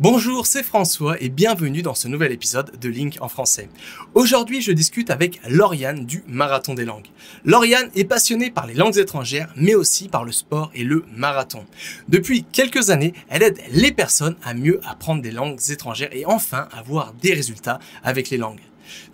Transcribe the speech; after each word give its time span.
Bonjour, 0.00 0.46
c'est 0.46 0.62
François 0.62 1.20
et 1.20 1.28
bienvenue 1.28 1.82
dans 1.82 1.96
ce 1.96 2.06
nouvel 2.06 2.30
épisode 2.30 2.78
de 2.78 2.88
Link 2.88 3.16
en 3.20 3.28
français. 3.28 3.68
Aujourd'hui, 4.14 4.62
je 4.62 4.70
discute 4.70 5.10
avec 5.10 5.40
Lauriane 5.48 6.06
du 6.06 6.22
Marathon 6.28 6.74
des 6.74 6.84
langues. 6.84 7.08
Lauriane 7.44 7.90
est 7.96 8.04
passionnée 8.04 8.52
par 8.52 8.68
les 8.68 8.74
langues 8.74 8.96
étrangères, 8.96 9.52
mais 9.56 9.74
aussi 9.74 10.06
par 10.06 10.22
le 10.22 10.30
sport 10.30 10.70
et 10.72 10.84
le 10.84 11.04
marathon. 11.16 11.66
Depuis 12.08 12.44
quelques 12.44 12.90
années, 12.90 13.12
elle 13.28 13.42
aide 13.42 13.58
les 13.72 13.90
personnes 13.90 14.36
à 14.44 14.54
mieux 14.54 14.78
apprendre 14.86 15.20
des 15.20 15.32
langues 15.32 15.58
étrangères 15.68 16.14
et 16.14 16.24
enfin 16.24 16.68
avoir 16.70 17.12
des 17.14 17.34
résultats 17.34 17.80
avec 18.04 18.30
les 18.30 18.38
langues. 18.38 18.60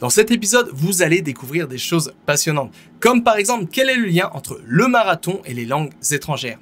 Dans 0.00 0.10
cet 0.10 0.30
épisode, 0.32 0.68
vous 0.74 1.00
allez 1.00 1.22
découvrir 1.22 1.66
des 1.66 1.78
choses 1.78 2.12
passionnantes, 2.26 2.74
comme 3.00 3.24
par 3.24 3.38
exemple 3.38 3.68
quel 3.72 3.88
est 3.88 3.96
le 3.96 4.04
lien 4.04 4.28
entre 4.34 4.60
le 4.66 4.86
marathon 4.86 5.40
et 5.46 5.54
les 5.54 5.64
langues 5.64 5.92
étrangères? 6.12 6.58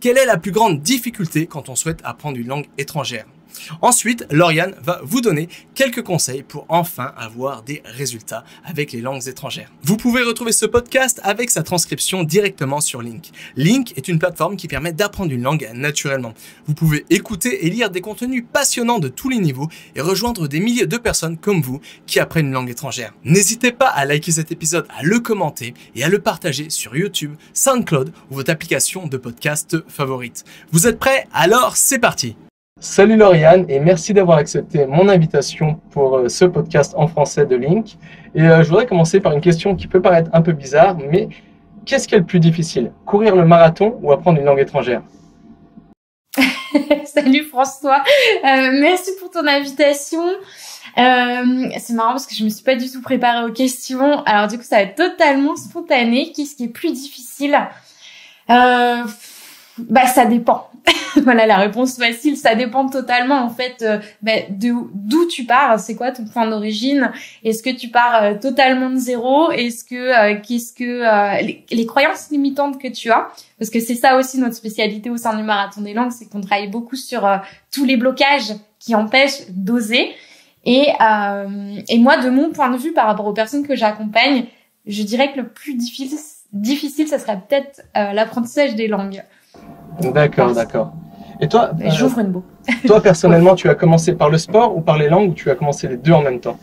Quelle 0.00 0.16
est 0.16 0.26
la 0.26 0.36
plus 0.36 0.52
grande 0.52 0.80
difficulté 0.80 1.48
quand 1.48 1.68
on 1.68 1.74
souhaite 1.74 1.98
apprendre 2.04 2.38
une 2.38 2.46
langue 2.46 2.68
étrangère? 2.78 3.26
Ensuite, 3.82 4.26
Lauriane 4.30 4.74
va 4.82 5.00
vous 5.02 5.20
donner 5.20 5.48
quelques 5.74 6.02
conseils 6.02 6.42
pour 6.42 6.66
enfin 6.68 7.12
avoir 7.16 7.62
des 7.62 7.82
résultats 7.84 8.44
avec 8.64 8.92
les 8.92 9.00
langues 9.00 9.26
étrangères. 9.28 9.70
Vous 9.82 9.96
pouvez 9.96 10.22
retrouver 10.22 10.52
ce 10.52 10.66
podcast 10.66 11.20
avec 11.22 11.50
sa 11.50 11.62
transcription 11.62 12.22
directement 12.22 12.80
sur 12.80 13.02
Link. 13.02 13.30
Link 13.56 13.92
est 13.96 14.08
une 14.08 14.18
plateforme 14.18 14.56
qui 14.56 14.68
permet 14.68 14.92
d'apprendre 14.92 15.32
une 15.32 15.42
langue 15.42 15.68
naturellement. 15.74 16.34
Vous 16.66 16.74
pouvez 16.74 17.04
écouter 17.10 17.66
et 17.66 17.70
lire 17.70 17.90
des 17.90 18.00
contenus 18.00 18.44
passionnants 18.52 18.98
de 18.98 19.08
tous 19.08 19.28
les 19.28 19.38
niveaux 19.38 19.68
et 19.94 20.00
rejoindre 20.00 20.48
des 20.48 20.60
milliers 20.60 20.86
de 20.86 20.96
personnes 20.96 21.38
comme 21.38 21.62
vous 21.62 21.80
qui 22.06 22.20
apprennent 22.20 22.46
une 22.46 22.52
langue 22.52 22.70
étrangère. 22.70 23.14
N'hésitez 23.24 23.72
pas 23.72 23.88
à 23.88 24.04
liker 24.04 24.32
cet 24.32 24.52
épisode, 24.52 24.86
à 24.98 25.02
le 25.02 25.20
commenter 25.20 25.74
et 25.94 26.04
à 26.04 26.08
le 26.08 26.18
partager 26.18 26.70
sur 26.70 26.96
YouTube, 26.96 27.34
SoundCloud 27.52 28.12
ou 28.30 28.34
votre 28.34 28.50
application 28.50 29.06
de 29.06 29.16
podcast 29.16 29.76
favorite. 29.88 30.44
Vous 30.72 30.86
êtes 30.86 30.98
prêts? 30.98 31.26
Alors 31.32 31.76
c'est 31.76 31.98
parti 31.98 32.36
Salut 32.80 33.16
Lauriane 33.16 33.66
et 33.68 33.78
merci 33.78 34.12
d'avoir 34.12 34.38
accepté 34.38 34.84
mon 34.86 35.08
invitation 35.08 35.80
pour 35.90 36.16
euh, 36.16 36.28
ce 36.28 36.44
podcast 36.44 36.92
en 36.96 37.06
français 37.06 37.46
de 37.46 37.54
Link. 37.54 37.96
Et 38.34 38.42
euh, 38.42 38.64
je 38.64 38.68
voudrais 38.68 38.86
commencer 38.86 39.20
par 39.20 39.32
une 39.32 39.40
question 39.40 39.76
qui 39.76 39.86
peut 39.86 40.02
paraître 40.02 40.28
un 40.32 40.42
peu 40.42 40.50
bizarre, 40.50 40.96
mais 40.98 41.28
qu'est-ce 41.86 42.08
qui 42.08 42.16
est 42.16 42.18
le 42.18 42.24
plus 42.24 42.40
difficile? 42.40 42.90
Courir 43.06 43.36
le 43.36 43.44
marathon 43.46 43.96
ou 44.02 44.10
apprendre 44.10 44.40
une 44.40 44.44
langue 44.44 44.58
étrangère? 44.58 45.02
Salut 47.04 47.44
François, 47.44 48.02
euh, 48.44 48.70
merci 48.72 49.12
pour 49.20 49.30
ton 49.30 49.46
invitation. 49.46 50.24
c'est 50.96 51.92
marrant 51.92 52.10
parce 52.10 52.26
que 52.26 52.34
je 52.34 52.42
me 52.42 52.48
suis 52.48 52.64
pas 52.64 52.74
du 52.74 52.90
tout 52.90 53.02
préparée 53.02 53.48
aux 53.48 53.52
questions. 53.52 54.24
Alors 54.24 54.48
du 54.48 54.58
coup, 54.58 54.64
ça 54.64 54.76
va 54.76 54.82
être 54.82 54.96
totalement 54.96 55.54
spontané. 55.54 56.32
Qu'est-ce 56.32 56.56
qui 56.56 56.64
est 56.64 56.68
plus 56.68 56.90
difficile? 56.92 57.56
Bah 58.48 60.06
ça 60.06 60.26
dépend. 60.26 60.70
voilà 61.22 61.46
la 61.46 61.56
réponse 61.56 61.96
facile. 61.96 62.36
Ça 62.36 62.54
dépend 62.54 62.88
totalement 62.88 63.42
en 63.42 63.50
fait 63.50 63.82
euh, 63.82 63.98
ben, 64.22 64.44
d'où 64.50 65.26
tu 65.28 65.44
pars. 65.44 65.78
C'est 65.80 65.94
quoi 65.94 66.12
ton 66.12 66.24
point 66.24 66.46
d'origine? 66.46 67.12
Est-ce 67.42 67.62
que 67.62 67.70
tu 67.70 67.88
pars 67.88 68.22
euh, 68.22 68.34
totalement 68.34 68.90
de 68.90 68.96
zéro? 68.96 69.50
Est-ce 69.50 69.84
que 69.84 69.94
euh, 69.94 70.40
qu'est-ce 70.46 70.72
que 70.72 71.74
les, 71.74 71.86
croyances 71.86 72.30
limitantes 72.30 72.80
que 72.80 72.88
tu 72.88 73.10
as? 73.10 73.28
Parce 73.58 73.70
que 73.70 73.80
c'est 73.80 73.94
ça 73.94 74.16
aussi 74.16 74.38
notre 74.38 74.54
spécialité 74.54 75.10
au 75.10 75.16
sein 75.16 75.36
du 75.36 75.42
marathon 75.42 75.80
des 75.80 75.94
langues, 75.94 76.12
c'est 76.12 76.28
qu'on 76.28 76.40
travaille 76.40 76.68
beaucoup 76.68 76.96
sur 76.96 77.28
tous 77.72 77.84
les 77.84 77.96
blocages 77.96 78.52
qui 78.78 78.94
empêchent 78.94 79.48
d'oser. 79.50 80.12
Et 80.64 80.88
et 81.88 81.98
moi, 81.98 82.16
de 82.18 82.30
mon 82.30 82.50
point 82.50 82.70
de 82.70 82.76
vue, 82.76 82.92
par 82.92 83.06
rapport 83.06 83.26
aux 83.26 83.32
personnes 83.32 83.66
que 83.66 83.76
j'accompagne, 83.76 84.46
je 84.86 85.02
dirais 85.02 85.32
que 85.32 85.38
le 85.38 85.48
plus 85.48 85.74
difficile, 85.74 86.18
difficile, 86.52 87.06
ça 87.06 87.18
serait 87.18 87.38
peut-être 87.48 87.82
l'apprentissage 87.94 88.74
des 88.74 88.88
langues. 88.88 89.22
D'accord, 90.00 90.52
d'accord. 90.52 90.92
Et 91.40 91.48
toi 91.48 91.70
euh, 91.80 91.90
J'ouvre 91.90 92.20
une 92.20 92.28
boucle. 92.28 92.46
toi, 92.86 93.00
personnellement, 93.02 93.54
tu 93.54 93.68
as 93.68 93.74
commencé 93.74 94.14
par 94.14 94.30
le 94.30 94.38
sport 94.38 94.76
ou 94.76 94.80
par 94.80 94.98
les 94.98 95.08
langues 95.08 95.30
ou 95.30 95.34
tu 95.34 95.50
as 95.50 95.54
commencé 95.54 95.88
les 95.88 95.96
deux 95.96 96.12
en 96.12 96.22
même 96.22 96.40
temps? 96.40 96.58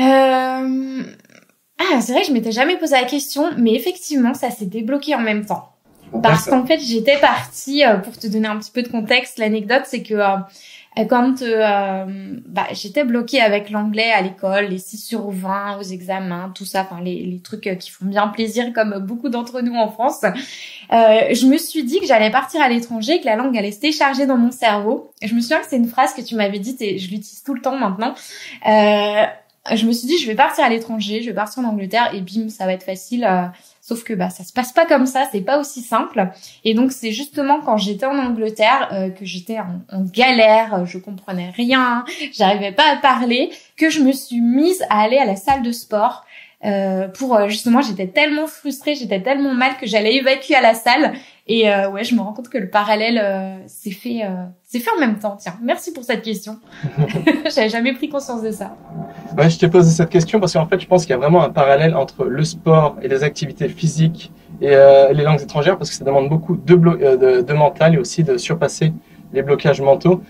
Euh... 0.00 1.02
Ah, 1.78 2.00
c'est 2.00 2.12
vrai 2.12 2.22
que 2.22 2.28
je 2.28 2.32
m'étais 2.32 2.52
jamais 2.52 2.76
posé 2.76 2.94
la 2.94 3.04
question, 3.04 3.50
mais 3.58 3.74
effectivement, 3.74 4.34
ça 4.34 4.50
s'est 4.50 4.66
débloqué 4.66 5.14
en 5.14 5.20
même 5.20 5.44
temps. 5.44 5.68
Parce 6.22 6.46
qu'en 6.46 6.66
fait, 6.66 6.78
j'étais 6.78 7.16
partie, 7.18 7.84
euh, 7.84 7.96
pour 7.96 8.16
te 8.18 8.26
donner 8.26 8.48
un 8.48 8.58
petit 8.58 8.70
peu 8.70 8.82
de 8.82 8.88
contexte, 8.88 9.38
l'anecdote, 9.38 9.82
c'est 9.86 10.02
que 10.02 10.14
euh, 10.14 10.36
quand 11.08 11.40
euh, 11.40 12.04
bah, 12.46 12.66
j'étais 12.72 13.04
bloquée 13.04 13.40
avec 13.40 13.70
l'anglais 13.70 14.12
à 14.12 14.20
l'école, 14.20 14.66
les 14.66 14.78
6 14.78 14.98
sur 14.98 15.30
20 15.30 15.78
aux 15.78 15.82
examens, 15.82 16.52
tout 16.54 16.66
ça, 16.66 16.82
enfin 16.82 17.02
les, 17.02 17.40
trucs 17.42 17.66
euh, 17.66 17.74
qui 17.76 17.90
font 17.90 18.04
bien 18.04 18.28
plaisir 18.28 18.72
comme 18.74 18.98
beaucoup 18.98 19.30
d'entre 19.30 19.62
nous 19.62 19.74
en 19.74 19.88
France, 19.88 20.22
euh, 20.22 21.34
je 21.34 21.46
me 21.46 21.56
suis 21.56 21.82
dit 21.84 21.98
que 21.98 22.06
j'allais 22.06 22.30
partir 22.30 22.60
à 22.60 22.68
l'étranger, 22.68 23.20
que 23.20 23.24
la 23.24 23.36
langue 23.36 23.56
allait 23.56 23.72
se 23.72 23.80
décharger 23.80 24.26
dans 24.26 24.36
mon 24.36 24.50
cerveau. 24.50 25.12
Je 25.22 25.34
me 25.34 25.40
souviens 25.40 25.60
que 25.60 25.66
c'est 25.66 25.76
une 25.76 25.88
phrase 25.88 26.12
que 26.12 26.20
tu 26.20 26.34
m'avais 26.34 26.58
dite 26.58 26.82
et 26.82 26.98
je 26.98 27.10
l'utilise 27.10 27.42
tout 27.42 27.54
le 27.54 27.62
temps 27.62 27.76
maintenant. 27.76 28.14
Euh, 28.68 29.24
je 29.70 29.86
me 29.86 29.92
suis 29.92 30.08
dit 30.08 30.18
je 30.18 30.26
vais 30.26 30.34
partir 30.34 30.64
à 30.64 30.68
l'étranger, 30.68 31.22
je 31.22 31.28
vais 31.28 31.34
partir 31.34 31.62
en 31.62 31.68
Angleterre 31.68 32.10
et 32.14 32.20
bim, 32.20 32.48
ça 32.48 32.66
va 32.66 32.72
être 32.72 32.82
facile. 32.82 33.28
Sauf 33.84 34.04
que 34.04 34.12
bah 34.12 34.30
ça 34.30 34.44
se 34.44 34.52
passe 34.52 34.72
pas 34.72 34.86
comme 34.86 35.06
ça, 35.06 35.28
c'est 35.32 35.40
pas 35.40 35.58
aussi 35.58 35.80
simple. 35.80 36.30
Et 36.64 36.72
donc 36.72 36.92
c'est 36.92 37.10
justement 37.10 37.60
quand 37.60 37.76
j'étais 37.76 38.06
en 38.06 38.16
Angleterre 38.16 38.88
euh, 38.92 39.10
que 39.10 39.24
j'étais 39.24 39.58
en, 39.58 39.80
en, 39.90 40.02
galère, 40.02 40.86
je 40.86 40.98
comprenais 40.98 41.50
rien, 41.50 42.04
j'arrivais 42.32 42.70
pas 42.70 42.92
à 42.92 42.96
parler, 42.96 43.50
que 43.76 43.90
je 43.90 44.00
me 44.00 44.12
suis 44.12 44.40
mise 44.40 44.82
à 44.88 45.02
aller 45.02 45.18
à 45.18 45.24
la 45.24 45.34
salle 45.34 45.62
de 45.62 45.72
sport 45.72 46.24
euh, 46.64 47.08
pour 47.08 47.34
euh, 47.34 47.48
justement 47.48 47.82
j'étais 47.82 48.06
tellement 48.06 48.46
frustrée, 48.46 48.94
j'étais 48.94 49.20
tellement 49.20 49.52
mal 49.52 49.76
que 49.78 49.86
j'allais 49.86 50.14
évacuer 50.14 50.54
à 50.54 50.60
la 50.60 50.74
salle 50.74 51.14
et 51.46 51.70
euh, 51.70 51.90
ouais 51.90 52.04
je 52.04 52.14
me 52.14 52.20
rends 52.20 52.32
compte 52.32 52.48
que 52.48 52.58
le 52.58 52.68
parallèle 52.68 53.18
euh, 53.18 53.56
s'est 53.66 53.90
fait 53.90 54.22
s'est 54.62 54.78
fait 54.78 54.90
en 54.96 55.00
même 55.00 55.18
temps. 55.18 55.36
Tiens, 55.38 55.54
merci 55.62 55.92
pour 55.92 56.04
cette 56.04 56.22
question. 56.22 56.58
J'avais 57.54 57.68
jamais 57.68 57.92
pris 57.92 58.08
conscience 58.08 58.42
de 58.42 58.50
ça. 58.50 58.76
Ouais, 59.36 59.50
je 59.50 59.58
t'ai 59.58 59.68
posé 59.68 59.90
cette 59.90 60.10
question 60.10 60.40
parce 60.40 60.52
qu'en 60.52 60.66
fait 60.66 60.80
je 60.80 60.86
pense 60.86 61.02
qu'il 61.02 61.10
y 61.10 61.14
a 61.14 61.18
vraiment 61.18 61.42
un 61.42 61.50
parallèle 61.50 61.94
entre 61.96 62.24
le 62.24 62.44
sport 62.44 62.96
et 63.02 63.08
les 63.08 63.24
activités 63.24 63.68
physiques 63.68 64.32
et 64.60 64.70
les 64.70 65.24
langues 65.24 65.42
étrangères 65.42 65.76
parce 65.76 65.90
que 65.90 65.96
ça 65.96 66.04
demande 66.04 66.28
beaucoup 66.28 66.56
de, 66.56 66.74
de, 66.74 67.40
de 67.42 67.52
mental 67.52 67.94
et 67.94 67.98
aussi 67.98 68.22
de 68.22 68.36
surpasser 68.36 68.92
les 69.32 69.42
blocages 69.42 69.80
mentaux 69.80 70.22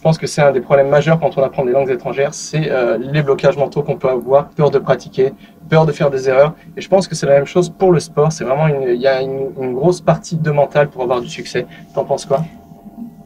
je 0.00 0.04
pense 0.04 0.16
que 0.16 0.26
c'est 0.26 0.40
un 0.40 0.50
des 0.50 0.62
problèmes 0.62 0.88
majeurs 0.88 1.20
quand 1.20 1.36
on 1.36 1.42
apprend 1.42 1.62
des 1.62 1.72
langues 1.72 1.90
étrangères, 1.90 2.32
c'est 2.32 2.70
euh, 2.70 2.96
les 2.96 3.22
blocages 3.22 3.58
mentaux 3.58 3.82
qu'on 3.82 3.96
peut 3.96 4.08
avoir, 4.08 4.48
peur 4.48 4.70
de 4.70 4.78
pratiquer, 4.78 5.34
peur 5.70 5.86
de 5.86 5.92
faire 5.92 6.10
des 6.10 6.28
erreurs. 6.28 6.54
Et 6.76 6.80
je 6.80 6.88
pense 6.88 7.08
que 7.08 7.14
c'est 7.14 7.26
la 7.26 7.34
même 7.34 7.46
chose 7.46 7.70
pour 7.70 7.92
le 7.92 8.00
sport. 8.00 8.32
C'est 8.32 8.44
vraiment 8.44 8.68
une, 8.68 8.82
il 8.82 9.00
y 9.00 9.06
a 9.06 9.22
une, 9.22 9.72
grosse 9.72 10.00
partie 10.00 10.36
de 10.36 10.50
mental 10.50 10.90
pour 10.90 11.02
avoir 11.02 11.20
du 11.20 11.28
succès. 11.28 11.66
T'en 11.94 12.04
penses 12.04 12.26
quoi? 12.26 12.44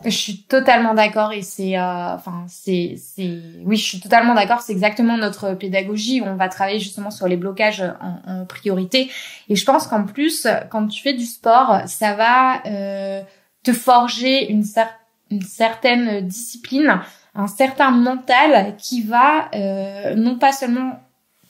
Je 0.05 0.10
suis 0.10 0.43
totalement 0.43 0.93
d'accord 0.93 1.32
et 1.32 1.41
c'est 1.41 1.78
euh, 1.78 2.15
enfin 2.15 2.44
c'est 2.47 2.97
c'est 2.99 3.41
oui 3.65 3.78
je 3.78 3.82
suis 3.82 4.00
totalement 4.00 4.34
d'accord 4.34 4.60
c'est 4.60 4.75
exactement 4.75 5.16
notre 5.16 5.55
pédagogie 5.55 6.21
on 6.22 6.34
va 6.34 6.50
travailler 6.50 6.78
justement 6.78 7.10
sur 7.10 7.27
les 7.27 7.38
blocages 7.38 7.82
en, 8.27 8.44
priorité 8.44 9.11
et 9.49 9.56
je 9.56 9.65
pense 9.65 9.87
qu'en 9.87 10.05
plus 10.05 10.47
quand 10.69 10.88
tu 10.88 11.03
fais 11.03 11.15
du 11.15 11.25
sport 11.25 11.81
ça 11.87 12.15
va 12.16 12.61
euh, 12.66 13.22
te 13.65 13.72
forger 13.72 14.53
une 14.53 14.62
certaine 14.62 16.21
discipline, 16.21 17.00
un 17.34 17.47
certain 17.49 17.91
mental 17.91 18.76
qui 18.76 19.03
va 19.03 19.49
euh, 19.55 20.15
non 20.15 20.38
pas 20.38 20.53
seulement 20.53 21.00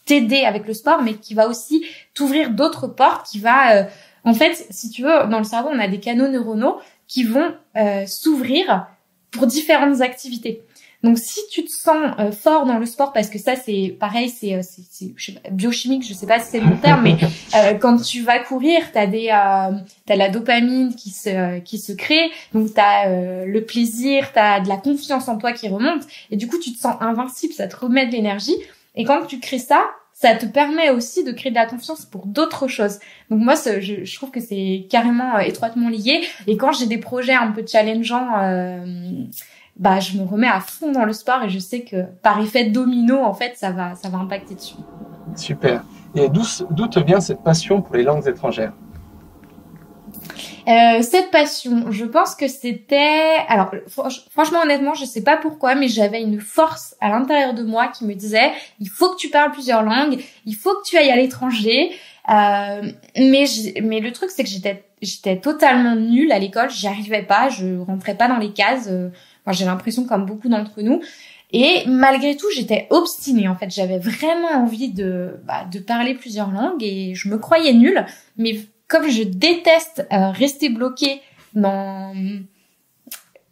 t'aider 0.05 0.45
avec 0.45 0.67
le 0.67 0.75
sport, 0.75 1.03
mais 1.03 1.15
qui 1.15 1.35
va 1.35 1.49
aussi 1.49 1.85
t'ouvrir 2.15 2.51
d'autres 2.51 2.87
portes, 2.87 3.27
qui 3.27 3.39
va, 3.39 3.77
euh, 3.77 3.85
en 4.25 4.35
fait, 4.35 4.67
si 4.71 4.91
tu 4.91 5.03
veux, 5.03 5.27
dans 5.29 5.39
le 5.39 5.45
cerveau, 5.45 5.71
on 5.73 5.79
a 5.79 5.89
des 5.89 6.01
canaux 6.01 6.29
neuronaux 6.29 6.79
qui 7.07 7.25
vont 7.25 7.55
euh, 7.77 8.05
s'ouvrir 8.07 8.87
pour 9.31 9.47
différentes 9.47 10.01
activités. 10.01 10.63
Donc 11.05 11.19
si 11.19 11.39
tu 11.51 11.63
te 11.63 11.71
sens 11.71 12.15
euh, 12.19 12.33
fort 12.33 12.65
dans 12.65 12.79
le 12.79 12.87
sport, 12.87 13.13
parce 13.13 13.29
que 13.29 13.39
ça 13.39 13.57
c'est 13.57 13.95
pareil, 14.01 14.31
c'est 14.31 14.55
euh, 14.55 15.33
biochimique, 15.51 16.03
je 16.09 16.15
sais 16.15 16.27
pas 16.27 16.41
si 16.41 16.53
c'est 16.53 16.61
le 16.61 16.81
terme, 16.81 17.03
mais 17.03 17.17
euh, 17.55 17.75
quand 17.75 17.99
tu 17.99 18.23
vas 18.23 18.39
courir, 18.39 18.81
t'as 18.91 19.07
des 19.07 19.27
t'as 19.27 20.17
la 20.17 20.31
dopamine 20.31 20.95
qui 20.95 21.11
se 21.11 21.59
qui 21.59 21.79
se 21.79 21.93
crée, 21.93 22.31
donc 22.55 22.73
t'as 22.73 23.07
le 23.45 23.65
plaisir, 23.67 24.33
t'as 24.33 24.61
de 24.61 24.69
la 24.69 24.79
confiance 24.79 25.29
en 25.29 25.37
toi 25.37 25.53
qui 25.53 25.69
remonte, 25.69 26.05
et 26.31 26.37
du 26.37 26.49
coup 26.49 26.59
tu 26.59 26.73
te 26.73 26.81
sens 26.81 26.97
invincible, 27.01 27.53
ça 27.53 27.69
te 27.69 27.77
remet 27.77 28.07
de 28.07 28.13
l'énergie. 28.13 28.57
Et 28.95 29.05
quand 29.05 29.27
tu 29.27 29.41
crées 29.41 29.59
ça, 29.59 29.85
ça 30.15 30.35
te 30.37 30.47
permet 30.47 30.91
aussi 30.91 31.25
de 31.25 31.33
créer 31.33 31.51
de 31.51 31.57
la 31.57 31.67
confiance 31.67 32.07
pour 32.07 32.27
d'autres 32.27 32.69
choses. 32.69 33.01
Donc 33.31 33.41
moi, 33.41 33.55
je, 33.55 34.17
trouve 34.17 34.31
que 34.31 34.41
c'est 34.41 34.87
carrément 34.89 35.39
étroitement 35.39 35.91
lié. 35.91 36.23
Et 36.47 36.57
quand 36.57 36.73
j'ai 36.73 36.87
des 36.87 36.99
projets 36.99 37.35
un 37.35 37.51
peu 37.51 37.65
challengeants 37.67 38.31
bah 39.77 39.99
je 39.99 40.17
me 40.17 40.25
remets 40.25 40.49
à 40.49 40.61
fond 40.61 40.93
dans 40.93 41.05
le 41.05 41.13
sport 41.13 41.43
et 41.43 41.49
je 41.49 41.59
sais 41.59 41.81
que 41.81 42.05
par 42.23 42.41
effet 42.41 42.65
domino 42.67 43.19
en 43.19 43.35
fait 43.35 43.55
ça 43.57 43.73
va 43.73 43.95
ça 43.97 44.09
va 44.09 44.19
impacter 44.19 44.55
dessus. 44.55 44.77
Super. 45.35 45.83
Et 46.15 46.29
d'où 46.29 46.87
te 46.87 47.01
vient 47.01 47.21
cette 47.21 47.43
passion 47.43 47.83
pour 47.83 47.97
les 47.97 48.05
langues 48.05 48.29
étrangères? 48.29 48.73
Euh, 50.67 51.03
cette 51.03 51.31
passion, 51.31 51.91
je 51.91 52.05
pense 52.05 52.35
que 52.35 52.49
c'était, 52.49 53.37
alors 53.49 53.71
franchement 54.31 54.61
honnêtement, 54.63 54.95
je 54.95 55.05
sais 55.05 55.23
pas 55.23 55.37
pourquoi, 55.37 55.75
mais 55.75 55.89
j'avais 55.89 56.23
une 56.23 56.41
force 56.41 56.97
à 57.01 57.09
l'intérieur 57.11 57.55
de 57.55 57.63
moi 57.63 57.89
qui 57.89 58.05
me 58.05 58.15
disait, 58.15 58.53
il 58.81 58.89
faut 58.89 59.11
que 59.11 59.17
tu 59.17 59.29
parles 59.29 59.53
plusieurs 59.53 59.83
langues, 59.83 60.23
il 60.47 60.55
faut 60.55 60.75
que 60.75 60.85
tu 60.85 60.97
ailles 60.97 61.11
à 61.11 61.17
l'étranger. 61.17 61.93
Euh, 62.31 62.91
mais 63.19 63.45
mais 63.83 64.01
le 64.01 64.11
truc 64.11 64.31
c'est 64.31 64.45
que 64.45 64.49
j'étais 64.49 64.83
j'étais 65.03 65.39
totalement 65.39 65.95
nulle 65.95 66.33
à 66.33 66.39
l'école, 66.39 66.71
j'y 66.71 66.87
arrivais 66.87 67.23
pas, 67.23 67.51
je 67.51 67.79
rentrais 67.79 68.17
pas 68.17 68.29
dans 68.29 68.39
les 68.39 68.53
cases. 68.53 68.89
Euh, 68.91 69.11
Moi, 69.47 69.53
j'ai 69.53 69.67
l'impression 69.67 70.07
comme 70.07 70.25
beaucoup 70.25 70.49
d'entre 70.49 70.81
nous. 70.81 71.03
Et 71.53 71.85
malgré 71.87 72.37
tout, 72.37 72.47
j'étais 72.55 72.87
obstinée. 72.91 73.47
En 73.47 73.55
fait, 73.55 73.71
j'avais 73.71 73.99
vraiment 73.99 74.49
envie 74.49 74.91
de 74.91 75.37
bah, 75.47 75.67
de 75.71 75.79
parler 75.79 76.15
plusieurs 76.15 76.51
langues 76.51 76.83
et 76.83 77.15
je 77.15 77.29
me 77.29 77.39
croyais 77.39 77.73
nulle. 77.73 78.05
Mais 78.39 78.59
comme 78.89 79.09
je 79.09 79.23
déteste 79.23 80.07
euh, 80.13 80.31
rester 80.31 80.69
bloquée 80.69 81.21
dans 81.55 82.13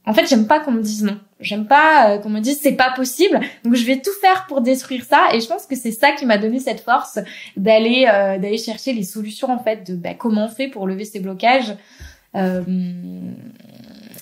en 0.05 0.14
fait, 0.14 0.26
j'aime 0.26 0.49
pas 0.49 0.58
qu'on 0.58 0.73
me 0.73 0.82
dise 0.82 1.05
non. 1.05 1.17
J'aime 1.38 1.67
pas 1.67 2.11
euh, 2.11 2.19
qu'on 2.19 2.29
me 2.29 2.40
dise 2.40 2.58
c'est 2.61 2.73
pas 2.73 2.90
possible. 2.90 3.38
Donc 3.64 3.76
je 3.76 3.87
vais 3.87 4.00
tout 4.00 4.11
faire 4.20 4.46
pour 4.49 4.61
détruire 4.61 5.05
ça. 5.05 5.29
Et 5.32 5.40
je 5.40 5.46
pense 5.46 5.67
que 5.67 5.76
c'est 5.76 5.93
ça 5.93 6.11
qui 6.11 6.26
m'a 6.26 6.38
donné 6.38 6.58
cette 6.58 6.81
force 6.81 7.20
d'aller 7.56 8.06
euh, 8.12 8.37
d'aller 8.38 8.58
chercher 8.58 8.93
les 8.94 9.05
solutions 9.05 9.49
en 9.52 9.61
fait 9.61 9.88
de 9.88 9.94
bah, 9.94 10.14
comment 10.14 10.46
on 10.46 10.49
fait 10.49 10.67
pour 10.67 10.88
lever 10.88 11.05
ces 11.05 11.20
blocages. 11.20 11.76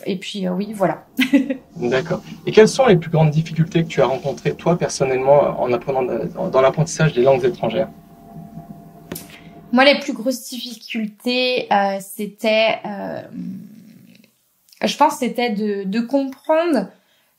Et 0.06 0.16
puis 0.16 0.48
oui, 0.48 0.72
voilà. 0.74 1.06
D'accord. 1.76 2.22
Et 2.46 2.52
quelles 2.52 2.68
sont 2.68 2.86
les 2.86 2.96
plus 2.96 3.10
grandes 3.10 3.30
difficultés 3.30 3.82
que 3.84 3.88
tu 3.88 4.02
as 4.02 4.06
rencontrées 4.06 4.54
toi 4.54 4.76
personnellement 4.76 5.60
en 5.60 5.72
apprenant 5.72 6.02
dans 6.02 6.60
l'apprentissage 6.60 7.14
des 7.14 7.22
langues 7.22 7.44
étrangères? 7.44 7.88
Moi, 9.72 9.84
les 9.84 9.98
plus 10.00 10.12
grosses 10.12 10.48
difficultés, 10.48 11.68
c'était 12.00 12.80
je 14.82 14.96
pense 14.96 15.18
c'était 15.18 15.50
de, 15.50 16.00
comprendre 16.00 16.88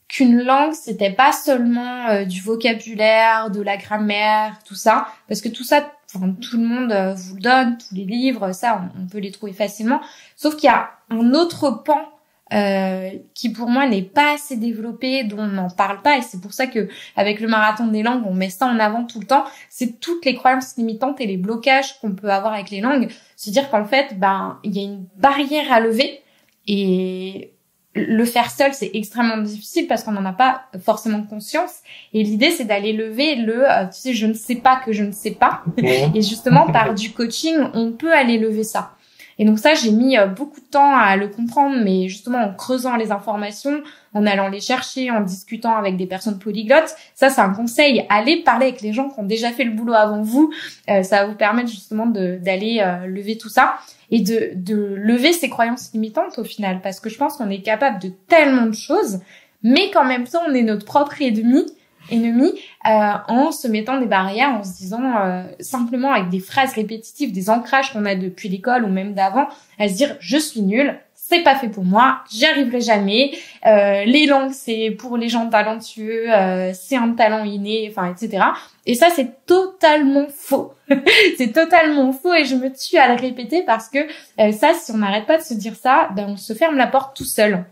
qu'une 0.08 0.42
langue 0.42 0.74
c'était 0.74 1.12
pas 1.12 1.32
seulement 1.32 2.08
euh, 2.10 2.26
du 2.26 2.42
vocabulaire, 2.42 3.50
de 3.50 3.62
la 3.62 3.78
grammaire, 3.78 4.60
tout 4.66 4.76
ça, 4.76 5.08
parce 5.28 5.42
que 5.42 5.50
tout 5.50 5.64
ça, 5.64 5.90
tout 6.12 6.58
le 6.58 6.68
monde 6.68 6.92
euh, 6.92 7.14
vous 7.14 7.36
le 7.36 7.42
donne, 7.42 7.78
tous 7.78 7.96
les 7.96 8.04
livres, 8.04 8.52
ça 8.52 8.82
on, 9.00 9.08
peut 9.08 9.20
les 9.20 9.32
trouver 9.32 9.54
facilement. 9.54 10.02
Sauf 10.36 10.56
qu'il 10.56 10.66
y 10.66 10.74
a 10.74 10.92
un 11.10 11.34
autre 11.34 11.70
pan 11.84 12.10
euh, 12.54 13.12
qui 13.34 13.50
pour 13.50 13.70
moi 13.70 13.88
n'est 13.88 14.02
pas 14.02 14.34
assez 14.34 14.58
développé, 14.58 15.24
dont 15.24 15.40
on 15.40 15.48
n'en 15.48 15.70
parle 15.70 16.02
pas, 16.02 16.18
et 16.18 16.22
c'est 16.22 16.42
pour 16.42 16.54
ça 16.54 16.68
que 16.68 16.90
avec 17.16 17.40
le 17.40 17.48
marathon 17.48 17.88
des 17.88 18.04
langues, 18.04 18.24
on 18.26 18.34
met 18.34 18.50
ça 18.50 18.66
en 18.66 18.80
avant 18.80 19.06
tout 19.06 19.20
le 19.20 19.26
temps. 19.26 19.46
C'est 19.70 20.00
toutes 20.00 20.26
les 20.26 20.36
croyances 20.36 20.76
limitantes 20.78 21.22
et 21.22 21.28
les 21.28 21.38
blocages 21.38 22.00
qu'on 22.00 22.12
peut 22.12 22.30
avoir 22.30 22.54
avec 22.54 22.70
les 22.70 22.82
langues. 22.82 23.10
Se 23.36 23.50
dire 23.50 23.70
qu'en 23.70 23.86
fait, 23.86 24.20
ben 24.20 24.60
il 24.64 24.76
y 24.76 24.80
a 24.80 24.84
une 24.84 25.06
barrière 25.18 25.72
à 25.72 25.80
lever 25.80 26.22
et 26.68 27.52
le 27.94 28.24
faire 28.24 28.50
seul, 28.50 28.74
c'est 28.74 28.92
extrêmement 28.94 29.38
difficile 29.38 29.86
parce 29.88 30.04
qu'on 30.04 30.14
n'en 30.14 30.26
a 30.26 30.32
pas 30.32 30.64
forcément 30.82 31.24
conscience. 31.24 31.80
Et 32.14 32.24
l'idée, 32.24 32.52
c'est 32.52 32.64
d'aller 32.64 32.94
lever 32.94 33.36
le, 33.36 33.70
euh, 33.70 33.86
tu 33.88 34.00
sais, 34.00 34.14
je 34.14 34.26
ne 34.26 34.34
sais 34.34 34.56
pas 34.56 34.82
que 34.86 34.94
je 34.94 35.04
ne 35.04 35.12
sais 35.12 35.32
pas. 35.32 35.64
Et 35.78 36.22
justement, 36.22 36.68
par 36.72 36.94
du 36.94 37.12
coaching, 37.12 37.56
on 37.74 37.92
peut 37.92 38.14
aller 38.14 38.38
lever 38.38 38.64
ça. 38.64 38.96
Et 39.42 39.46
donc 39.46 39.58
ça, 39.58 39.74
j'ai 39.74 39.90
mis 39.90 40.20
euh, 40.20 40.28
beaucoup 40.28 40.60
de 40.60 40.66
temps 40.68 40.96
à 40.96 41.16
le 41.16 41.28
comprendre, 41.28 41.76
mais 41.84 42.08
justement 42.08 42.38
en 42.38 42.54
creusant 42.54 42.96
les 42.96 43.12
informations, 43.12 43.82
en 44.14 44.28
allant 44.28 44.50
les 44.50 44.60
chercher, 44.60 45.10
en 45.10 45.22
discutant 45.22 45.76
avec 45.76 45.98
des 45.98 46.06
personnes 46.06 46.38
polyglottes. 46.38 46.96
Ça, 47.16 47.30
c'est 47.30 47.42
un 47.42 47.50
conseil. 47.50 48.06
Allez 48.10 48.44
parler 48.44 48.68
avec 48.68 48.82
les 48.82 48.94
gens 48.94 49.10
qui 49.10 49.20
ont 49.20 49.26
déjà 49.26 49.50
fait 49.50 49.64
le 49.64 49.72
boulot 49.72 49.96
avant 49.96 50.22
vous. 50.22 50.54
Euh, 50.92 51.02
ça 51.02 51.24
va 51.24 51.26
vous 51.26 51.36
permettre 51.36 51.70
justement 51.70 52.06
d'aller 52.06 52.86
lever 53.08 53.40
tout 53.40 53.50
ça 53.50 53.80
et 54.12 54.20
de, 54.20 54.52
de 54.54 54.76
lever 54.76 55.34
ses 55.34 55.50
croyances 55.50 55.92
limitantes 55.92 56.38
au 56.38 56.44
final, 56.44 56.80
parce 56.84 57.00
que 57.00 57.10
je 57.10 57.18
pense 57.18 57.38
qu'on 57.38 57.50
est 57.50 57.64
capable 57.64 58.00
de 58.00 58.12
tellement 58.28 58.68
de 58.68 58.76
choses, 58.76 59.22
mais 59.64 59.90
qu'en 59.90 60.06
même 60.06 60.28
temps 60.28 60.44
on 60.48 60.54
est 60.54 60.62
notre 60.62 60.86
propre 60.86 61.20
ennemi, 61.20 61.66
ennemi 62.12 62.54
euh, 62.86 63.14
en 63.28 63.52
se 63.52 63.68
mettant 63.68 64.00
des 64.00 64.06
barrières, 64.06 64.50
en 64.50 64.64
se 64.64 64.78
disant 64.78 65.02
euh, 65.18 65.44
simplement 65.60 66.12
avec 66.12 66.30
des 66.30 66.40
phrases 66.40 66.74
répétitives, 66.74 67.32
des 67.32 67.50
ancrages 67.50 67.94
qu'on 67.94 68.06
a 68.06 68.16
depuis 68.16 68.50
l'école 68.50 68.84
ou 68.84 68.90
même 68.90 69.14
d'avant, 69.14 69.48
à 69.80 69.88
se 69.88 69.96
dire 69.96 70.16
je 70.20 70.38
suis 70.38 70.62
nul, 70.62 71.00
c'est 71.32 71.44
pas 71.44 71.56
fait 71.56 71.70
pour 71.70 71.86
moi, 71.86 72.24
j'y 72.30 72.46
arriverai 72.46 72.82
jamais. 72.82 73.32
Euh, 73.66 74.04
les 74.04 74.26
langues, 74.26 74.52
c'est 74.52 74.92
pour 74.92 75.18
les 75.18 75.30
gens 75.30 75.48
talentueux, 75.50 76.26
euh, 76.30 76.72
c'est 76.74 76.98
un 76.98 77.14
talent 77.14 77.46
inné, 77.46 77.88
enfin, 77.90 78.14
etc. 78.14 78.44
Et 78.86 78.96
ça, 78.96 79.08
c'est 79.16 79.46
totalement 79.46 80.28
faux. 80.30 80.74
c'est 81.38 81.54
totalement 81.54 82.12
faux 82.12 82.34
et 82.34 82.44
je 82.44 82.56
me 82.56 82.70
tue 82.70 82.98
à 82.98 83.08
le 83.14 83.20
répéter 83.20 83.64
parce 83.64 83.88
que 83.88 84.00
euh, 84.40 84.52
ça, 84.52 84.74
si 84.74 84.92
on 84.92 84.98
n'arrête 84.98 85.26
pas 85.26 85.38
de 85.38 85.44
se 85.44 85.54
dire 85.54 85.76
ça, 85.76 86.10
ben 86.16 86.26
on 86.28 86.38
se 86.38 86.54
ferme 86.54 86.76
la 86.76 86.88
porte 86.88 87.16
tout 87.16 87.24
seul. 87.24 87.64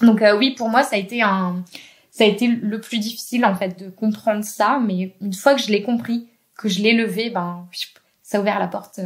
Donc 0.00 0.22
euh, 0.22 0.36
oui, 0.36 0.52
pour 0.52 0.68
moi, 0.68 0.84
ça 0.84 0.94
a 0.94 0.98
été 0.98 1.20
un, 1.20 1.64
ça 2.14 2.24
a 2.24 2.26
été 2.28 2.46
le 2.46 2.80
plus 2.80 2.98
difficile 2.98 3.44
en 3.44 3.56
fait 3.56 3.78
de 3.78 3.90
comprendre 3.90 4.44
ça, 4.44 4.80
mais 4.84 5.16
une 5.20 5.32
fois 5.32 5.54
que 5.54 5.60
je 5.60 5.68
l'ai 5.72 5.82
compris, 5.82 6.28
que 6.56 6.68
je 6.68 6.80
l'ai 6.80 6.94
levé, 6.94 7.30
ben 7.30 7.66
ça 8.22 8.38
a 8.38 8.40
ouvert 8.40 8.58
la 8.58 8.68
porte 8.68 9.00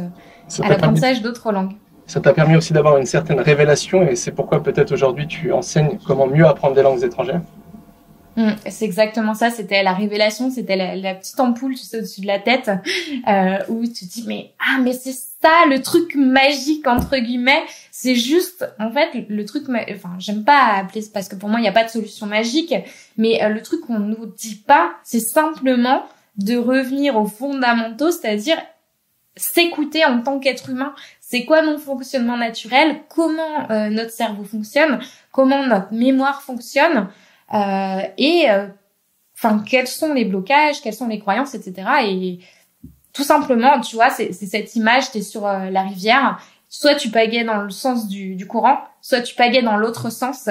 à 0.61 0.69
l'apprentissage 0.69 1.21
d'autres 1.21 1.51
langues 1.51 1.75
ça 2.09 2.19
t'a 2.19 2.33
permis 2.33 2.55
aussi 2.55 2.73
d'avoir 2.73 2.97
une 2.97 3.05
certaine 3.05 3.39
révélation 3.39 4.01
et 4.01 4.15
c'est 4.15 4.31
pourquoi 4.31 4.63
peut-être 4.63 4.91
aujourd'hui 4.91 5.27
tu 5.27 5.53
enseignes 5.53 5.99
comment 6.07 6.25
mieux 6.25 6.45
apprendre 6.45 6.73
des 6.73 6.81
langues 6.81 7.03
étrangères. 7.03 7.41
Mmh, 8.39 8.55
c'est 8.69 8.85
exactement 8.85 9.33
ça, 9.33 9.49
c'était 9.49 9.83
la 9.83 9.91
révélation, 9.91 10.49
c'était 10.49 10.77
la, 10.77 11.13
petite 11.13 11.37
ampoule 11.41 11.75
tu 11.75 11.83
sais, 11.83 11.97
au-dessus 11.97 12.21
de 12.21 12.27
la 12.27 12.39
tête 12.39 12.71
euh, 13.27 13.57
où 13.67 13.85
tu 13.85 14.07
te 14.07 14.13
dis 14.13 14.23
mais 14.25 14.53
ah 14.59 14.79
mais 14.81 14.93
c'est 14.93 15.11
ça 15.11 15.65
le 15.69 15.81
truc 15.81 16.15
magique 16.15 16.87
entre 16.87 17.17
guillemets, 17.17 17.61
c'est 17.91 18.15
juste 18.15 18.65
en 18.79 18.91
fait 18.93 19.25
le 19.27 19.43
truc 19.43 19.65
enfin 19.67 20.15
j'aime 20.19 20.45
pas 20.45 20.77
appeler 20.77 21.03
parce 21.13 21.27
que 21.27 21.35
pour 21.35 21.49
moi 21.49 21.59
il 21.59 21.63
n'y 21.63 21.67
a 21.67 21.73
pas 21.73 21.83
de 21.83 21.89
solution 21.89 22.27
magique, 22.27 22.73
mais 23.17 23.43
euh, 23.43 23.49
le 23.49 23.61
truc 23.61 23.81
qu'on 23.81 23.99
nous 23.99 24.27
dit 24.27 24.55
pas, 24.55 24.93
c'est 25.03 25.19
simplement 25.19 26.05
de 26.37 26.55
revenir 26.55 27.17
aux 27.17 27.27
fondamentaux, 27.27 28.11
c'est-à-dire 28.11 28.57
s'écouter 29.35 30.05
en 30.05 30.21
tant 30.21 30.39
qu'être 30.39 30.69
humain. 30.69 30.93
C'est 31.19 31.43
quoi 31.43 31.61
mon 31.61 31.77
fonctionnement 31.77 32.37
naturel? 32.37 33.01
Comment 33.09 33.69
euh, 33.69 33.89
notre 33.89 34.11
cerveau 34.11 34.45
fonctionne? 34.45 34.99
Comment 35.33 35.65
notre 35.65 35.93
mémoire 35.93 36.41
fonctionne? 36.41 37.09
Et 37.53 38.45
euh, 38.49 38.67
enfin, 39.35 39.63
quels 39.65 39.87
sont 39.87 40.13
les 40.13 40.25
blocages 40.25 40.81
Quelles 40.81 40.93
sont 40.93 41.07
les 41.07 41.19
croyances, 41.19 41.55
etc. 41.55 41.87
Et 42.05 42.39
tout 43.13 43.23
simplement, 43.23 43.79
tu 43.81 43.95
vois, 43.95 44.09
c'est 44.09 44.33
cette 44.33 44.75
image. 44.75 45.11
T'es 45.11 45.21
sur 45.21 45.43
la 45.43 45.81
rivière. 45.81 46.39
Soit 46.67 46.95
tu 46.95 47.09
pagaies 47.09 47.43
dans 47.43 47.61
le 47.61 47.71
sens 47.71 48.07
du, 48.07 48.35
du 48.35 48.45
courant, 48.45 48.77
soit 49.01 49.21
tu 49.21 49.33
pagaies 49.33 49.63
dans 49.63 49.77
l'autre 49.77 50.11
sens. 50.11 50.49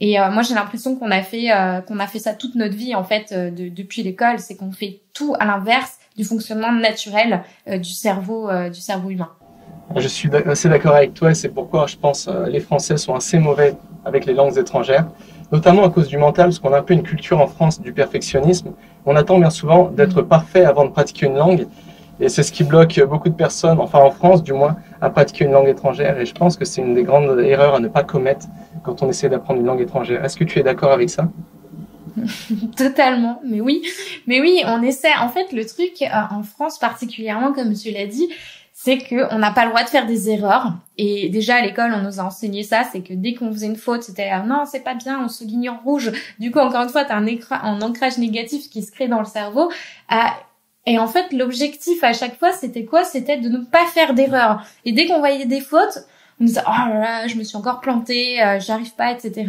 Et 0.00 0.16
moi, 0.18 0.42
j'ai 0.42 0.54
l'impression 0.54 0.96
qu'on 0.96 1.10
a 1.10 1.22
fait 1.22 1.50
qu'on 1.86 1.98
a 1.98 2.06
fait 2.06 2.20
ça 2.20 2.32
toute 2.32 2.54
notre 2.54 2.74
vie 2.74 2.94
en 2.94 3.04
fait 3.04 3.34
depuis 3.34 4.02
l'école, 4.02 4.38
c'est 4.38 4.56
qu'on 4.56 4.72
fait 4.72 5.02
tout 5.12 5.34
à 5.38 5.44
l'inverse 5.44 5.98
du 6.18 6.24
fonctionnement 6.24 6.72
naturel 6.72 7.42
euh, 7.68 7.78
du 7.78 7.90
cerveau 7.90 8.50
euh, 8.50 8.68
du 8.68 8.80
cerveau 8.80 9.08
humain. 9.10 9.30
Je 9.96 10.08
suis 10.08 10.28
assez 10.34 10.68
d'accord 10.68 10.94
avec 10.94 11.14
toi 11.14 11.32
c'est 11.32 11.48
pourquoi 11.48 11.86
je 11.86 11.96
pense 11.96 12.28
euh, 12.28 12.46
les 12.46 12.60
Français 12.60 12.96
sont 12.98 13.14
assez 13.14 13.38
mauvais 13.38 13.74
avec 14.04 14.26
les 14.26 14.34
langues 14.34 14.58
étrangères, 14.58 15.06
notamment 15.52 15.84
à 15.84 15.90
cause 15.90 16.08
du 16.08 16.18
mental, 16.18 16.46
parce 16.46 16.58
qu'on 16.58 16.72
a 16.72 16.78
un 16.78 16.82
peu 16.82 16.94
une 16.94 17.02
culture 17.02 17.40
en 17.40 17.46
France 17.46 17.80
du 17.80 17.92
perfectionnisme. 17.92 18.72
On 19.06 19.16
attend 19.16 19.38
bien 19.38 19.50
souvent 19.50 19.88
d'être 19.88 20.22
parfait 20.22 20.64
avant 20.64 20.84
de 20.84 20.90
pratiquer 20.90 21.26
une 21.26 21.36
langue 21.36 21.66
et 22.20 22.28
c'est 22.28 22.42
ce 22.42 22.50
qui 22.50 22.64
bloque 22.64 23.00
beaucoup 23.08 23.28
de 23.28 23.34
personnes, 23.34 23.78
enfin 23.78 24.00
en 24.00 24.10
France 24.10 24.42
du 24.42 24.52
moins, 24.52 24.76
à 25.00 25.08
pratiquer 25.08 25.44
une 25.44 25.52
langue 25.52 25.68
étrangère. 25.68 26.18
Et 26.18 26.26
je 26.26 26.34
pense 26.34 26.56
que 26.56 26.64
c'est 26.64 26.80
une 26.80 26.94
des 26.94 27.04
grandes 27.04 27.38
erreurs 27.40 27.76
à 27.76 27.80
ne 27.80 27.88
pas 27.88 28.02
commettre 28.02 28.46
quand 28.82 29.02
on 29.02 29.08
essaie 29.08 29.28
d'apprendre 29.28 29.60
une 29.60 29.66
langue 29.66 29.80
étrangère. 29.80 30.24
Est-ce 30.24 30.36
que 30.36 30.44
tu 30.44 30.58
es 30.58 30.62
d'accord 30.62 30.90
avec 30.90 31.10
ça? 31.10 31.28
Totalement, 32.76 33.40
mais 33.44 33.60
oui, 33.60 33.82
mais 34.26 34.40
oui, 34.40 34.62
on 34.66 34.82
essaie. 34.82 35.14
En 35.20 35.28
fait, 35.28 35.52
le 35.52 35.64
truc 35.64 36.02
euh, 36.02 36.06
en 36.30 36.42
France 36.42 36.78
particulièrement, 36.78 37.52
comme 37.52 37.72
tu 37.74 37.92
l'as 37.92 38.06
dit, 38.06 38.28
c'est 38.80 38.98
que 38.98 39.34
on 39.34 39.40
n'a 39.40 39.50
pas 39.50 39.64
le 39.64 39.70
droit 39.70 39.82
de 39.82 39.88
faire 39.88 40.06
des 40.06 40.30
erreurs. 40.30 40.72
Et 40.98 41.30
déjà 41.30 41.56
à 41.56 41.60
l'école, 41.62 41.92
on 41.92 42.02
nous 42.02 42.20
a 42.20 42.22
enseigné 42.22 42.62
ça, 42.62 42.84
c'est 42.84 43.00
que 43.00 43.12
dès 43.12 43.34
qu'on 43.34 43.50
faisait 43.50 43.66
une 43.66 43.74
faute, 43.74 44.04
c'était 44.04 44.30
ah, 44.30 44.44
non, 44.44 44.66
c'est 44.66 44.84
pas 44.84 44.94
bien, 44.94 45.20
on 45.20 45.26
se 45.26 45.42
ligne 45.42 45.68
en 45.68 45.78
rouge. 45.78 46.12
Du 46.38 46.52
coup, 46.52 46.60
encore 46.60 46.84
une 46.84 46.88
fois, 46.88 47.04
t'as 47.04 47.16
un, 47.16 47.26
un 47.26 47.82
ancrage 47.82 48.18
négatif 48.18 48.70
qui 48.70 48.84
se 48.84 48.92
crée 48.92 49.08
dans 49.08 49.18
le 49.18 49.24
cerveau. 49.24 49.68
Euh, 50.12 50.16
et 50.86 50.96
en 50.96 51.08
fait, 51.08 51.32
l'objectif 51.32 52.04
à 52.04 52.12
chaque 52.12 52.38
fois, 52.38 52.52
c'était 52.52 52.84
quoi? 52.84 53.02
C'était 53.02 53.38
de 53.38 53.48
ne 53.48 53.64
pas 53.64 53.84
faire 53.86 54.14
d'erreurs. 54.14 54.64
Et 54.84 54.92
dès 54.92 55.08
qu'on 55.08 55.18
voyait 55.18 55.46
des 55.46 55.60
fautes, 55.60 56.06
on 56.40 56.44
disait 56.44 56.62
oh 56.64 56.88
là 56.88 57.00
là, 57.00 57.26
je 57.26 57.34
me 57.34 57.42
suis 57.42 57.56
encore 57.56 57.80
planté, 57.80 58.40
euh, 58.40 58.60
j'arrive 58.60 58.94
pas, 58.94 59.10
etc. 59.10 59.44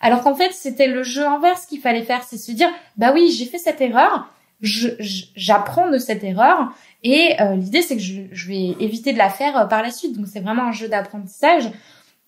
Alors 0.00 0.22
qu'en 0.22 0.34
fait, 0.34 0.52
c'était 0.52 0.88
le 0.88 1.02
jeu 1.02 1.26
inverse 1.26 1.66
qu'il 1.66 1.82
fallait 1.82 2.02
faire, 2.02 2.22
c'est 2.22 2.38
se 2.38 2.50
dire, 2.52 2.70
bah 2.96 3.12
oui, 3.12 3.30
j'ai 3.30 3.44
fait 3.44 3.58
cette 3.58 3.82
erreur, 3.82 4.32
j'apprends 4.62 5.90
de 5.90 5.98
cette 5.98 6.24
erreur, 6.24 6.72
et 7.02 7.36
euh, 7.40 7.54
l'idée 7.56 7.82
c'est 7.82 7.96
que 7.96 8.02
je, 8.02 8.48
vais 8.48 8.76
éviter 8.80 9.12
de 9.12 9.18
la 9.18 9.30
faire 9.30 9.56
euh, 9.56 9.64
par 9.64 9.82
la 9.82 9.90
suite. 9.90 10.16
Donc 10.16 10.26
c'est 10.26 10.40
vraiment 10.40 10.64
un 10.64 10.72
jeu 10.72 10.88
d'apprentissage. 10.88 11.70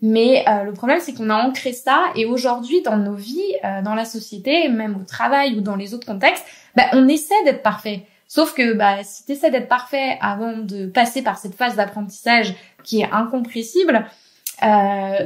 Mais 0.01 0.45
euh, 0.49 0.65
le 0.65 0.73
problème 0.73 0.99
c'est 1.01 1.15
qu'on 1.15 1.31
a 1.31 1.37
ancré 1.37 1.73
ça, 1.73 2.05
et 2.17 2.25
aujourd'hui 2.25 2.83
dans 2.83 2.97
nos 2.97 3.15
vies, 3.15 3.55
dans 3.85 3.95
la 3.95 4.05
société, 4.05 4.69
même 4.69 4.97
au 5.01 5.05
travail 5.05 5.57
ou 5.57 5.61
dans 5.61 5.77
les 5.77 5.95
autres 5.95 6.07
contextes, 6.07 6.45
bah, 6.75 6.85
on 6.93 7.07
essaie 7.07 7.41
d'être 7.45 7.63
parfait. 7.63 8.07
Sauf 8.27 8.55
que 8.55 8.73
bah, 8.73 9.05
si 9.05 9.25
tu 9.27 9.33
essaies 9.33 9.51
d'être 9.51 9.69
parfait 9.69 10.19
avant 10.21 10.57
de 10.57 10.87
passer 10.87 11.23
par 11.23 11.39
cette 11.39 11.55
phase 11.55 11.77
d'apprentissage 11.77 12.55
qui 12.83 13.03
est 13.03 13.11
incompressible, 13.13 14.07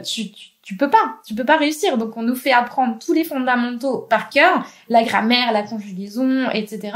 tu, 0.04 0.30
tu 0.30 0.50
tu 0.66 0.76
peux 0.76 0.90
pas, 0.90 1.20
tu 1.24 1.36
peux 1.36 1.44
pas 1.44 1.56
réussir. 1.56 1.96
Donc 1.96 2.16
on 2.16 2.22
nous 2.22 2.34
fait 2.34 2.50
apprendre 2.50 2.98
tous 2.98 3.12
les 3.12 3.22
fondamentaux 3.22 3.98
par 4.10 4.28
cœur, 4.28 4.66
la 4.88 5.04
grammaire, 5.04 5.52
la 5.52 5.62
conjugaison, 5.62 6.50
etc. 6.50 6.92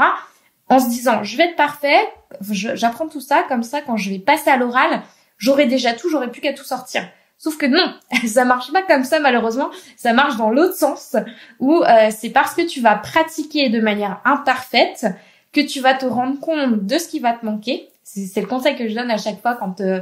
En 0.67 0.79
se 0.79 0.89
disant, 0.89 1.23
je 1.23 1.37
vais 1.37 1.45
être 1.45 1.55
parfait, 1.55 1.97
j'apprends 2.41 3.07
tout 3.07 3.21
ça, 3.21 3.43
comme 3.47 3.63
ça 3.63 3.79
quand 3.79 3.95
je 3.95 4.09
vais 4.09 4.19
passer 4.19 4.49
à 4.49 4.57
l'oral, 4.57 5.01
j'aurai 5.37 5.67
déjà 5.67 5.93
tout, 5.93 6.09
j'aurai 6.09 6.29
plus 6.29 6.41
qu'à 6.41 6.51
tout 6.51 6.65
sortir. 6.65 7.07
Sauf 7.37 7.57
que 7.57 7.65
non, 7.65 7.95
ça 8.27 8.43
marche 8.43 8.73
pas 8.73 8.81
comme 8.81 9.05
ça 9.05 9.21
malheureusement. 9.21 9.69
Ça 9.95 10.11
marche 10.11 10.35
dans 10.35 10.49
l'autre 10.49 10.75
sens 10.75 11.15
où 11.61 11.81
euh, 11.81 12.09
c'est 12.11 12.31
parce 12.31 12.53
que 12.53 12.63
tu 12.63 12.81
vas 12.81 12.95
pratiquer 12.95 13.69
de 13.69 13.79
manière 13.79 14.19
imparfaite 14.25 15.05
que 15.53 15.61
tu 15.61 15.79
vas 15.79 15.93
te 15.93 16.05
rendre 16.05 16.37
compte 16.41 16.85
de 16.85 16.97
ce 16.97 17.07
qui 17.07 17.21
va 17.21 17.31
te 17.31 17.45
manquer. 17.45 17.87
C'est 18.03 18.41
le 18.41 18.47
conseil 18.47 18.75
que 18.75 18.89
je 18.89 18.95
donne 18.95 19.11
à 19.11 19.17
chaque 19.17 19.41
fois 19.41 19.55
quand 19.55 19.79
euh, 19.79 20.01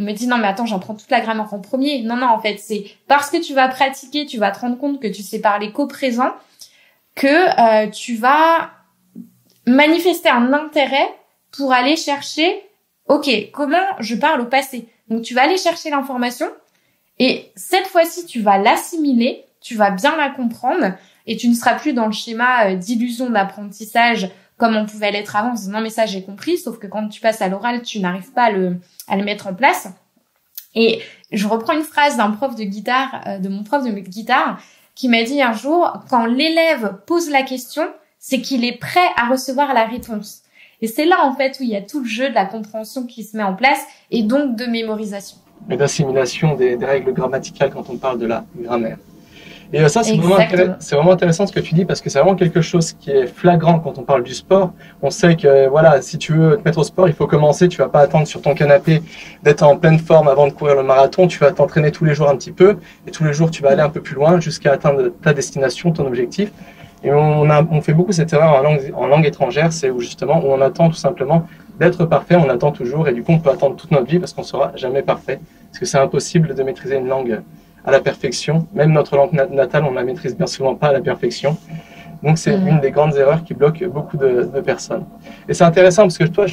on 0.00 0.02
me 0.02 0.12
dit 0.12 0.26
non 0.26 0.38
mais 0.38 0.48
attends 0.48 0.64
j'en 0.64 0.78
prends 0.78 0.94
toute 0.94 1.10
la 1.10 1.20
grammaire 1.20 1.52
en 1.52 1.60
premier. 1.60 2.02
Non 2.02 2.16
non 2.16 2.28
en 2.28 2.40
fait 2.40 2.56
c'est 2.56 2.86
parce 3.06 3.30
que 3.30 3.36
tu 3.36 3.52
vas 3.52 3.68
pratiquer, 3.68 4.24
tu 4.24 4.38
vas 4.38 4.50
te 4.50 4.60
rendre 4.60 4.78
compte 4.78 5.00
que 5.00 5.06
tu 5.06 5.22
sais 5.22 5.40
parler 5.40 5.72
qu'au 5.72 5.86
présent, 5.86 6.30
que 7.14 7.26
euh, 7.86 7.90
tu 7.90 8.16
vas 8.16 8.70
manifester 9.66 10.30
un 10.30 10.52
intérêt 10.54 11.08
pour 11.52 11.72
aller 11.72 11.96
chercher 11.96 12.62
ok 13.08 13.28
comment 13.52 13.76
je 13.98 14.14
parle 14.14 14.40
au 14.40 14.46
passé. 14.46 14.88
Donc 15.08 15.22
tu 15.22 15.34
vas 15.34 15.42
aller 15.42 15.58
chercher 15.58 15.90
l'information 15.90 16.46
et 17.18 17.52
cette 17.54 17.86
fois-ci 17.86 18.24
tu 18.24 18.40
vas 18.40 18.56
l'assimiler, 18.56 19.44
tu 19.60 19.74
vas 19.74 19.90
bien 19.90 20.16
la 20.16 20.30
comprendre 20.30 20.94
et 21.26 21.36
tu 21.36 21.46
ne 21.48 21.54
seras 21.54 21.74
plus 21.74 21.92
dans 21.92 22.06
le 22.06 22.12
schéma 22.12 22.70
euh, 22.70 22.76
d'illusion 22.76 23.28
d'apprentissage 23.28 24.30
comme 24.60 24.76
on 24.76 24.84
pouvait 24.84 25.10
l'être 25.10 25.34
avant, 25.34 25.54
en 25.54 25.70
non 25.70 25.80
mais 25.80 25.88
ça 25.88 26.04
j'ai 26.04 26.22
compris, 26.22 26.58
sauf 26.58 26.78
que 26.78 26.86
quand 26.86 27.08
tu 27.08 27.20
passes 27.20 27.40
à 27.40 27.48
l'oral, 27.48 27.80
tu 27.80 27.98
n'arrives 27.98 28.30
pas 28.32 28.44
à 28.44 28.50
le, 28.50 28.76
à 29.08 29.16
le 29.16 29.24
mettre 29.24 29.46
en 29.46 29.54
place. 29.54 29.88
Et 30.74 31.00
je 31.32 31.48
reprends 31.48 31.72
une 31.72 31.82
phrase 31.82 32.18
d'un 32.18 32.30
prof 32.30 32.54
de 32.54 32.64
guitare, 32.64 33.22
euh, 33.26 33.38
de 33.38 33.48
mon 33.48 33.64
prof 33.64 33.82
de 33.82 33.90
guitare, 33.90 34.60
qui 34.94 35.08
m'a 35.08 35.24
dit 35.24 35.40
un 35.40 35.54
jour, 35.54 36.04
quand 36.10 36.26
l'élève 36.26 36.98
pose 37.06 37.30
la 37.30 37.42
question, 37.42 37.88
c'est 38.18 38.42
qu'il 38.42 38.64
est 38.66 38.78
prêt 38.78 39.08
à 39.16 39.28
recevoir 39.28 39.72
la 39.72 39.86
réponse. 39.86 40.42
Et 40.82 40.86
c'est 40.86 41.06
là 41.06 41.24
en 41.24 41.34
fait 41.34 41.58
où 41.58 41.62
il 41.62 41.70
y 41.70 41.76
a 41.76 41.82
tout 41.82 42.00
le 42.00 42.06
jeu 42.06 42.28
de 42.28 42.34
la 42.34 42.44
compréhension 42.44 43.06
qui 43.06 43.24
se 43.24 43.36
met 43.36 43.42
en 43.42 43.54
place 43.54 43.80
et 44.10 44.22
donc 44.22 44.56
de 44.56 44.66
mémorisation. 44.66 45.38
Et 45.70 45.76
d'assimilation 45.76 46.54
des 46.54 46.76
règles 46.76 47.12
grammaticales 47.12 47.70
quand 47.70 47.88
on 47.88 47.96
parle 47.96 48.18
de 48.18 48.26
la 48.26 48.44
grammaire. 48.56 48.98
Et 49.72 49.80
euh, 49.80 49.88
ça, 49.88 50.02
c'est 50.02 50.16
vraiment, 50.16 51.12
intéressant 51.12 51.46
ce 51.46 51.52
que 51.52 51.60
tu 51.60 51.74
dis 51.74 51.84
parce 51.84 52.00
que 52.00 52.10
c'est 52.10 52.18
vraiment 52.18 52.34
quelque 52.34 52.60
chose 52.60 52.92
qui 52.92 53.10
est 53.10 53.26
flagrant 53.26 53.78
quand 53.78 53.98
on 53.98 54.02
parle 54.02 54.24
du 54.24 54.34
sport. 54.34 54.72
On 55.00 55.10
sait 55.10 55.36
que 55.36 55.68
voilà, 55.68 56.02
si 56.02 56.18
tu 56.18 56.32
veux 56.32 56.56
te 56.56 56.62
mettre 56.64 56.78
au 56.78 56.84
sport, 56.84 57.08
il 57.08 57.14
faut 57.14 57.28
commencer. 57.28 57.68
Tu 57.68 57.78
vas 57.78 57.88
pas 57.88 58.00
attendre 58.00 58.26
sur 58.26 58.42
ton 58.42 58.54
canapé 58.54 59.02
d'être 59.44 59.62
en 59.62 59.76
pleine 59.76 59.98
forme 59.98 60.26
avant 60.26 60.48
de 60.48 60.52
courir 60.52 60.74
le 60.74 60.82
marathon. 60.82 61.28
Tu 61.28 61.38
vas 61.38 61.52
t'entraîner 61.52 61.92
tous 61.92 62.04
les 62.04 62.14
jours 62.14 62.28
un 62.28 62.36
petit 62.36 62.52
peu 62.52 62.78
et 63.06 63.10
tous 63.12 63.24
les 63.24 63.32
jours 63.32 63.50
tu 63.50 63.62
vas 63.62 63.70
aller 63.70 63.82
un 63.82 63.90
peu 63.90 64.00
plus 64.00 64.16
loin 64.16 64.40
jusqu'à 64.40 64.72
atteindre 64.72 65.12
ta 65.22 65.32
destination, 65.32 65.92
ton 65.92 66.06
objectif. 66.06 66.50
Et 67.02 67.12
on, 67.12 67.48
a, 67.48 67.64
on 67.70 67.80
fait 67.80 67.94
beaucoup 67.94 68.12
cette 68.12 68.32
erreur 68.32 68.52
en 68.52 68.60
langue, 68.60 68.92
en 68.94 69.06
langue 69.06 69.24
étrangère, 69.24 69.72
c'est 69.72 69.88
où 69.88 70.00
justement 70.00 70.44
où 70.44 70.48
on 70.48 70.60
attend 70.60 70.90
tout 70.90 70.96
simplement 70.96 71.46
d'être 71.78 72.04
parfait, 72.04 72.36
on 72.36 72.50
attend 72.50 72.72
toujours 72.72 73.08
et 73.08 73.12
du 73.14 73.22
coup 73.22 73.32
on 73.32 73.38
peut 73.38 73.48
attendre 73.48 73.76
toute 73.76 73.90
notre 73.90 74.06
vie 74.06 74.18
parce 74.18 74.34
qu'on 74.34 74.42
sera 74.42 74.72
jamais 74.74 75.02
parfait. 75.02 75.40
Parce 75.70 75.78
que 75.78 75.86
c'est 75.86 75.98
impossible 75.98 76.54
de 76.54 76.62
maîtriser 76.62 76.96
une 76.96 77.06
langue 77.06 77.40
à 77.84 77.90
la 77.90 78.00
perfection. 78.00 78.66
Même 78.74 78.92
notre 78.92 79.16
langue 79.16 79.32
natale, 79.32 79.84
on 79.84 79.92
la 79.92 80.04
maîtrise 80.04 80.36
bien 80.36 80.46
souvent 80.46 80.74
pas 80.74 80.88
à 80.88 80.92
la 80.92 81.00
perfection. 81.00 81.56
Donc 82.22 82.38
c'est 82.38 82.56
mm. 82.56 82.68
une 82.68 82.80
des 82.80 82.90
grandes 82.90 83.16
erreurs 83.16 83.44
qui 83.44 83.54
bloque 83.54 83.82
beaucoup 83.84 84.16
de, 84.16 84.42
personnes. 84.64 85.04
Et 85.48 85.54
c'est 85.54 85.64
intéressant 85.64 86.02
parce 86.02 86.18
que 86.18 86.24
toi, 86.24 86.46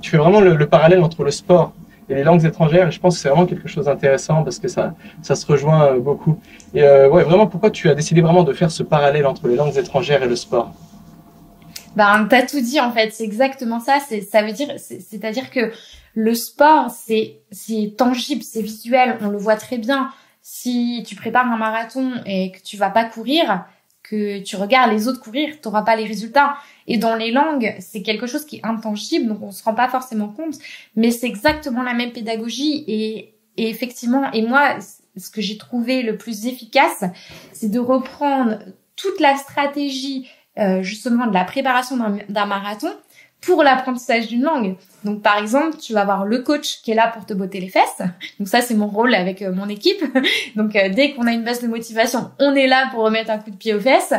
tu 0.00 0.10
fais 0.10 0.16
vraiment 0.16 0.40
le, 0.40 0.66
parallèle 0.66 1.02
entre 1.02 1.22
le 1.22 1.30
sport 1.30 1.72
et 2.08 2.14
les 2.14 2.24
langues 2.24 2.44
étrangères. 2.44 2.88
Et 2.88 2.90
je 2.90 3.00
pense 3.00 3.16
que 3.16 3.20
c'est 3.22 3.28
vraiment 3.28 3.46
quelque 3.46 3.68
chose 3.68 3.86
d'intéressant 3.86 4.42
parce 4.42 4.58
que 4.58 4.68
ça, 4.68 4.94
ça 5.22 5.34
se 5.34 5.46
rejoint 5.46 5.84
euh, 5.84 6.00
beaucoup. 6.00 6.38
Et 6.74 6.82
euh, 6.82 7.08
ouais, 7.08 7.22
vraiment, 7.22 7.46
pourquoi 7.46 7.70
tu 7.70 7.88
as 7.88 7.94
décidé 7.94 8.20
vraiment 8.20 8.42
de 8.42 8.52
faire 8.52 8.70
ce 8.70 8.82
parallèle 8.82 9.26
entre 9.26 9.46
les 9.48 9.56
langues 9.56 9.76
étrangères 9.76 10.22
et 10.22 10.28
le 10.28 10.36
sport? 10.36 10.72
Ben, 11.94 12.26
t'as 12.28 12.42
tout 12.42 12.60
dit 12.60 12.80
en 12.80 12.90
fait. 12.90 13.10
C'est 13.12 13.24
exactement 13.24 13.78
ça. 13.78 13.98
C'est, 14.06 14.22
ça 14.22 14.42
veut 14.42 14.52
dire, 14.52 14.68
c'est-à-dire 14.78 15.50
que 15.50 15.72
le 16.14 16.34
sport, 16.34 16.90
c'est, 16.90 17.36
c'est 17.50 17.94
tangible, 17.96 18.42
c'est 18.42 18.62
visuel. 18.62 19.18
On 19.20 19.28
le 19.28 19.38
voit 19.38 19.56
très 19.56 19.78
bien 19.78 20.10
si 20.42 21.04
tu 21.06 21.14
prépares 21.14 21.50
un 21.50 21.56
marathon 21.56 22.12
et 22.26 22.50
que 22.52 22.60
tu 22.62 22.76
vas 22.76 22.90
pas 22.90 23.04
courir, 23.04 23.64
que 24.02 24.40
tu 24.40 24.56
regardes 24.56 24.92
les 24.92 25.06
autres 25.06 25.20
courir, 25.20 25.54
tu 25.60 25.68
n'auras 25.68 25.82
pas 25.82 25.94
les 25.94 26.04
résultats. 26.04 26.56
Et 26.88 26.98
dans 26.98 27.14
les 27.14 27.30
langues, 27.30 27.74
c'est 27.78 28.02
quelque 28.02 28.26
chose 28.26 28.44
qui 28.44 28.56
est 28.56 28.66
intangible, 28.66 29.28
donc 29.28 29.42
on 29.42 29.52
se 29.52 29.62
rend 29.62 29.74
pas 29.74 29.88
forcément 29.88 30.28
compte, 30.28 30.56
mais 30.96 31.12
c'est 31.12 31.28
exactement 31.28 31.82
la 31.82 31.94
même 31.94 32.12
pédagogie 32.12 32.84
et, 32.88 33.34
et 33.56 33.68
effectivement, 33.68 34.30
et 34.32 34.42
moi, 34.42 34.78
ce 35.16 35.30
que 35.30 35.40
j'ai 35.40 35.56
trouvé 35.56 36.02
le 36.02 36.16
plus 36.16 36.46
efficace, 36.46 37.04
c'est 37.52 37.70
de 37.70 37.78
reprendre 37.78 38.58
toute 38.96 39.20
la 39.20 39.36
stratégie 39.36 40.28
euh, 40.58 40.82
justement 40.82 41.26
de 41.26 41.32
la 41.32 41.44
préparation 41.44 41.96
d'un 42.28 42.46
marathon 42.46 42.92
pour 43.40 43.62
l'apprentissage 43.62 44.28
d'une 44.28 44.42
langue. 44.42 44.76
Donc 45.02 45.22
par 45.22 45.38
exemple, 45.38 45.78
tu 45.78 45.94
vas 45.94 46.02
avoir 46.02 46.26
le 46.26 46.40
coach 46.40 46.82
qui 46.82 46.90
est 46.90 46.94
là 46.94 47.08
pour 47.08 47.24
te 47.24 47.32
botter 47.32 47.58
les 47.58 47.68
fesses. 47.68 48.02
Donc 48.38 48.48
ça 48.48 48.60
c'est 48.60 48.74
mon 48.74 48.88
rôle 48.88 49.14
avec 49.14 49.40
euh, 49.42 49.52
mon 49.52 49.68
équipe. 49.68 50.04
Donc 50.56 50.76
euh, 50.76 50.90
dès 50.90 51.12
qu'on 51.12 51.26
a 51.26 51.32
une 51.32 51.42
baisse 51.42 51.62
de 51.62 51.68
motivation, 51.68 52.30
on 52.38 52.54
est 52.54 52.66
là 52.66 52.88
pour 52.92 53.02
remettre 53.02 53.30
un 53.30 53.38
coup 53.38 53.50
de 53.50 53.56
pied 53.56 53.74
aux 53.74 53.80
fesses. 53.80 54.12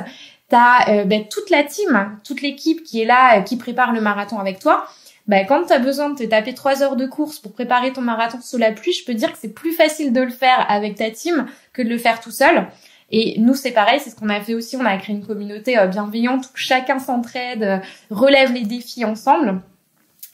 T'as 0.50 1.06
ben, 1.06 1.24
toute 1.28 1.50
la 1.50 1.64
team, 1.64 2.18
toute 2.24 2.42
l'équipe 2.42 2.84
qui 2.84 3.02
est 3.02 3.06
là, 3.06 3.42
qui 3.42 3.56
prépare 3.56 3.92
le 3.92 4.02
marathon 4.02 4.38
avec 4.38 4.60
toi. 4.60 4.86
Ben, 5.28 5.46
quand 5.48 5.66
tu 5.66 5.74
as 5.74 5.80
besoin 5.80 6.10
de 6.10 6.26
taper 6.26 6.54
trois 6.54 6.84
heures 6.84 6.98
de 6.98 7.06
course 7.06 7.40
pour 7.40 7.54
préparer 7.54 7.94
ton 7.94 8.02
marathon 8.02 8.40
sous 8.42 8.58
la 8.58 8.72
pluie, 8.72 8.92
je 8.92 9.06
peux 9.06 9.14
dire 9.14 9.32
que 9.32 9.38
c'est 9.40 9.54
plus 9.54 9.72
facile 9.72 10.12
de 10.12 10.22
le 10.22 10.32
faire 10.32 10.66
avec 10.70 10.96
ta 10.96 11.10
team 11.12 11.46
que 11.72 11.82
de 11.82 11.90
le 11.90 11.98
faire 11.98 12.20
tout 12.20 12.32
seul. 12.32 12.68
Et 13.16 13.40
nous, 13.40 13.54
c'est 13.54 13.72
pareil, 13.72 14.00
c'est 14.04 14.10
ce 14.10 14.16
qu'on 14.16 14.30
a 14.30 14.42
fait 14.42 14.56
aussi. 14.56 14.76
On 14.76 14.86
a 14.86 14.98
créé 14.98 15.16
une 15.16 15.26
communauté 15.26 15.78
euh, 15.78 15.86
bienveillante 15.86 16.46
où 16.46 16.50
chacun 16.56 16.98
s'entraide, 16.98 17.62
euh, 17.62 17.78
relève 18.10 18.52
les 18.52 18.64
défis 18.64 19.06
ensemble. 19.06 19.62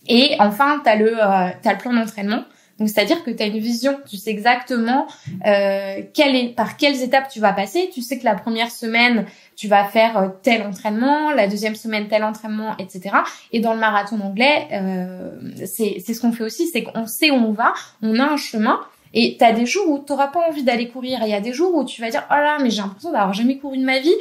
Et 0.08 0.38
enfin, 0.40 0.80
tu 0.84 0.90
as, 0.90 0.96
le, 0.96 1.12
euh, 1.22 1.50
le 1.66 1.78
plan 1.78 1.94
d'entraînement. 1.94 2.46
Donc, 2.80 2.88
c'est-à-dire 2.88 3.24
que 3.26 3.32
tu 3.32 3.44
as 3.44 3.48
une 3.48 3.60
vision, 3.60 4.00
tu 4.10 4.16
sais 4.16 4.30
exactement 4.30 5.06
euh, 5.46 6.02
quelle 6.14 6.36
est, 6.36 6.56
par 6.56 6.78
quelles 6.78 7.02
étapes 7.04 7.28
tu 7.30 7.42
vas 7.42 7.52
passer. 7.52 7.90
Tu 7.94 8.02
sais 8.02 8.18
que 8.18 8.24
la 8.24 8.36
première 8.36 8.72
semaine, 8.72 9.26
tu 9.58 9.68
vas 9.68 9.84
faire 9.84 10.32
tel 10.42 10.62
entraînement, 10.62 11.32
la 11.32 11.50
deuxième 11.50 11.76
semaine, 11.76 12.08
tel 12.08 12.24
entraînement, 12.24 12.78
etc. 12.78 13.18
Et 13.52 13.60
dans 13.60 13.74
le 13.74 13.80
marathon 13.80 14.22
anglais, 14.22 14.68
euh, 14.72 15.32
c'est 15.66 16.00
ce 16.00 16.22
qu'on 16.22 16.32
fait 16.32 16.46
aussi, 16.46 16.68
c'est 16.68 16.84
qu'on 16.84 17.06
sait 17.06 17.32
où 17.32 17.36
on 17.36 17.52
va, 17.52 17.74
on 18.02 18.18
a 18.18 18.24
un 18.24 18.38
chemin, 18.38 18.80
et 19.14 19.38
tu 19.38 19.44
as 19.44 19.52
des 19.52 19.66
jours 19.66 19.90
où 19.90 20.00
tu 20.00 20.12
n'auras 20.12 20.28
pas 20.28 20.48
envie 20.48 20.64
d'aller 20.64 20.90
courir. 20.90 21.20
Il 21.24 21.30
y 21.30 21.34
a 21.34 21.42
des 21.42 21.54
jours 21.54 21.76
où 21.76 21.84
tu 21.86 22.02
vas 22.02 22.10
dire 22.10 22.24
«Oh 22.32 22.36
là, 22.36 22.58
mais 22.62 22.70
j'ai 22.70 22.82
l'impression 22.82 23.12
d'avoir 23.12 23.34
jamais 23.34 23.58
couru 23.58 23.78
de 23.78 23.86
ma 23.86 24.00
vie. 24.00 24.16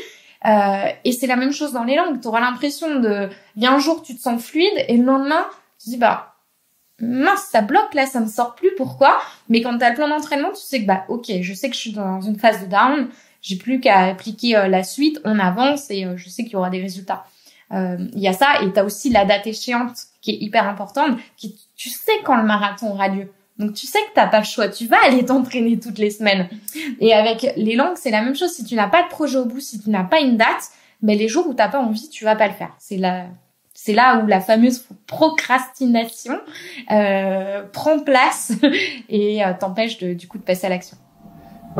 Euh, 0.46 0.90
et 1.04 1.12
c'est 1.12 1.26
la 1.26 1.36
même 1.36 1.52
chose 1.52 1.72
dans 1.72 1.84
les 1.84 1.96
langues. 1.96 2.20
Tu 2.20 2.28
auras 2.28 2.40
l'impression 2.40 3.00
de... 3.00 3.28
Il 3.56 3.62
y 3.62 3.66
a 3.66 3.72
un 3.72 3.78
jour, 3.78 4.02
tu 4.02 4.14
te 4.14 4.20
sens 4.20 4.42
fluide 4.42 4.84
et 4.88 4.96
le 4.96 5.04
lendemain, 5.04 5.44
tu 5.78 5.86
te 5.86 5.90
dis 5.90 5.96
«Bah, 5.98 6.34
mince, 7.00 7.48
ça 7.50 7.60
bloque 7.60 7.94
là, 7.94 8.06
ça 8.06 8.20
me 8.20 8.28
sort 8.28 8.54
plus. 8.54 8.70
Pourquoi?» 8.76 9.20
Mais 9.48 9.60
quand 9.62 9.76
tu 9.76 9.84
as 9.84 9.90
le 9.90 9.96
plan 9.96 10.08
d'entraînement, 10.08 10.50
tu 10.50 10.62
sais 10.62 10.80
que 10.80 10.86
«Bah, 10.88 11.04
ok, 11.08 11.30
je 11.40 11.54
sais 11.54 11.68
que 11.68 11.74
je 11.74 11.80
suis 11.80 11.92
dans 11.92 12.20
une 12.20 12.38
phase 12.38 12.62
de 12.62 12.66
down. 12.66 13.08
J'ai 13.40 13.56
plus 13.56 13.80
qu'à 13.80 14.06
appliquer 14.06 14.56
euh, 14.56 14.68
la 14.68 14.82
suite. 14.82 15.20
On 15.24 15.38
avance 15.38 15.90
et 15.90 16.04
euh, 16.04 16.16
je 16.16 16.28
sais 16.28 16.42
qu'il 16.44 16.54
y 16.54 16.56
aura 16.56 16.70
des 16.70 16.80
résultats. 16.80 17.24
Euh, 17.72 17.98
il 18.14 18.20
y 18.20 18.28
a 18.28 18.32
ça 18.32 18.62
et 18.62 18.72
tu 18.72 18.78
as 18.78 18.84
aussi 18.84 19.10
la 19.10 19.24
date 19.24 19.46
échéante 19.46 19.96
qui 20.22 20.30
est 20.32 20.38
hyper 20.38 20.68
importante. 20.68 21.18
Qui, 21.36 21.56
tu 21.76 21.88
sais 21.88 22.12
quand 22.24 22.36
le 22.36 22.42
marathon 22.42 22.90
aura 22.90 23.08
lieu. 23.08 23.30
Donc 23.58 23.74
tu 23.74 23.86
sais 23.86 23.98
que 23.98 24.14
t'as 24.14 24.26
pas 24.26 24.38
le 24.38 24.44
choix, 24.44 24.68
tu 24.68 24.86
vas 24.86 24.98
aller 25.04 25.24
t'entraîner 25.26 25.78
toutes 25.78 25.98
les 25.98 26.10
semaines. 26.10 26.48
Et 27.00 27.12
avec 27.12 27.46
les 27.56 27.76
langues, 27.76 27.96
c'est 27.96 28.10
la 28.10 28.22
même 28.22 28.36
chose. 28.36 28.52
Si 28.52 28.64
tu 28.64 28.74
n'as 28.74 28.88
pas 28.88 29.02
de 29.02 29.08
projet 29.08 29.38
au 29.38 29.44
bout, 29.44 29.60
si 29.60 29.80
tu 29.80 29.90
n'as 29.90 30.04
pas 30.04 30.20
une 30.20 30.36
date, 30.36 30.70
mais 31.02 31.14
ben, 31.14 31.20
les 31.20 31.28
jours 31.28 31.46
où 31.48 31.54
t'as 31.54 31.68
pas 31.68 31.80
envie, 31.80 32.08
tu 32.08 32.24
vas 32.24 32.36
pas 32.36 32.48
le 32.48 32.54
faire. 32.54 32.74
C'est 32.78 32.96
là, 32.96 33.26
c'est 33.74 33.92
là 33.92 34.18
où 34.18 34.26
la 34.26 34.40
fameuse 34.40 34.84
procrastination 35.06 36.38
euh, 36.90 37.62
prend 37.72 38.00
place 38.00 38.52
et 39.08 39.44
euh, 39.44 39.52
t'empêche 39.58 39.98
du 39.98 40.26
coup 40.26 40.38
de 40.38 40.42
passer 40.42 40.66
à 40.66 40.70
l'action. 40.70 40.96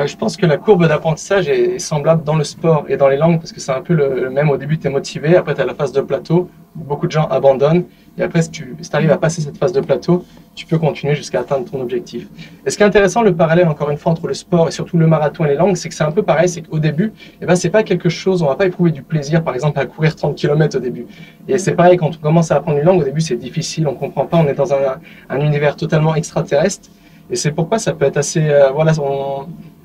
Je 0.06 0.16
pense 0.16 0.36
que 0.36 0.46
la 0.46 0.58
courbe 0.58 0.86
d'apprentissage 0.86 1.48
est 1.48 1.78
semblable 1.78 2.22
dans 2.22 2.36
le 2.36 2.44
sport 2.44 2.84
et 2.88 2.96
dans 2.96 3.08
les 3.08 3.16
langues 3.16 3.38
parce 3.38 3.52
que 3.52 3.60
c'est 3.60 3.72
un 3.72 3.80
peu 3.80 3.94
le, 3.94 4.30
même. 4.30 4.48
Au 4.50 4.56
début, 4.56 4.78
tu 4.78 4.86
es 4.86 4.90
motivé, 4.90 5.36
après 5.36 5.54
tu 5.54 5.60
as 5.60 5.66
la 5.66 5.74
phase 5.74 5.92
de 5.92 6.00
plateau, 6.00 6.48
beaucoup 6.74 7.06
de 7.06 7.12
gens 7.12 7.26
abandonnent 7.28 7.84
et 8.18 8.22
après, 8.22 8.42
si 8.42 8.50
tu 8.50 8.76
arrives 8.92 9.12
à 9.12 9.16
passer 9.16 9.40
cette 9.40 9.56
phase 9.56 9.72
de 9.72 9.80
plateau, 9.80 10.24
tu 10.56 10.66
peux 10.66 10.78
continuer 10.78 11.14
jusqu'à 11.14 11.40
atteindre 11.40 11.70
ton 11.70 11.80
objectif. 11.80 12.26
Et 12.66 12.70
ce 12.70 12.76
qui 12.76 12.82
est 12.82 12.86
intéressant, 12.86 13.22
le 13.22 13.32
parallèle, 13.32 13.68
encore 13.68 13.90
une 13.90 13.96
fois, 13.96 14.10
entre 14.10 14.26
le 14.26 14.34
sport 14.34 14.66
et 14.66 14.72
surtout 14.72 14.98
le 14.98 15.06
marathon 15.06 15.44
et 15.44 15.48
les 15.48 15.54
langues, 15.54 15.76
c'est 15.76 15.88
que 15.88 15.94
c'est 15.94 16.02
un 16.02 16.10
peu 16.10 16.24
pareil, 16.24 16.48
c'est 16.48 16.62
qu'au 16.62 16.80
début, 16.80 17.12
eh 17.40 17.46
ben, 17.46 17.54
c'est 17.54 17.70
pas 17.70 17.84
quelque 17.84 18.08
chose, 18.08 18.42
on 18.42 18.46
va 18.46 18.56
pas 18.56 18.66
éprouver 18.66 18.90
du 18.90 19.02
plaisir, 19.02 19.44
par 19.44 19.54
exemple, 19.54 19.78
à 19.78 19.86
courir 19.86 20.16
30 20.16 20.34
km 20.34 20.76
au 20.76 20.80
début. 20.80 21.06
Et 21.46 21.58
c'est 21.58 21.74
pareil, 21.74 21.96
quand 21.96 22.10
on 22.10 22.20
commence 22.20 22.50
à 22.50 22.56
apprendre 22.56 22.78
une 22.78 22.84
langue, 22.84 23.00
au 23.00 23.04
début, 23.04 23.20
c'est 23.20 23.36
difficile, 23.36 23.86
on 23.86 23.94
comprend 23.94 24.26
pas, 24.26 24.38
on 24.38 24.48
est 24.48 24.54
dans 24.54 24.72
un, 24.72 24.98
un 25.28 25.40
univers 25.40 25.76
totalement 25.76 26.16
extraterrestre. 26.16 26.90
Et 27.30 27.36
c'est 27.36 27.52
pourquoi 27.52 27.78
ça 27.78 27.92
peut 27.92 28.06
être 28.06 28.16
assez, 28.16 28.48
euh, 28.48 28.70
voilà, 28.70 28.92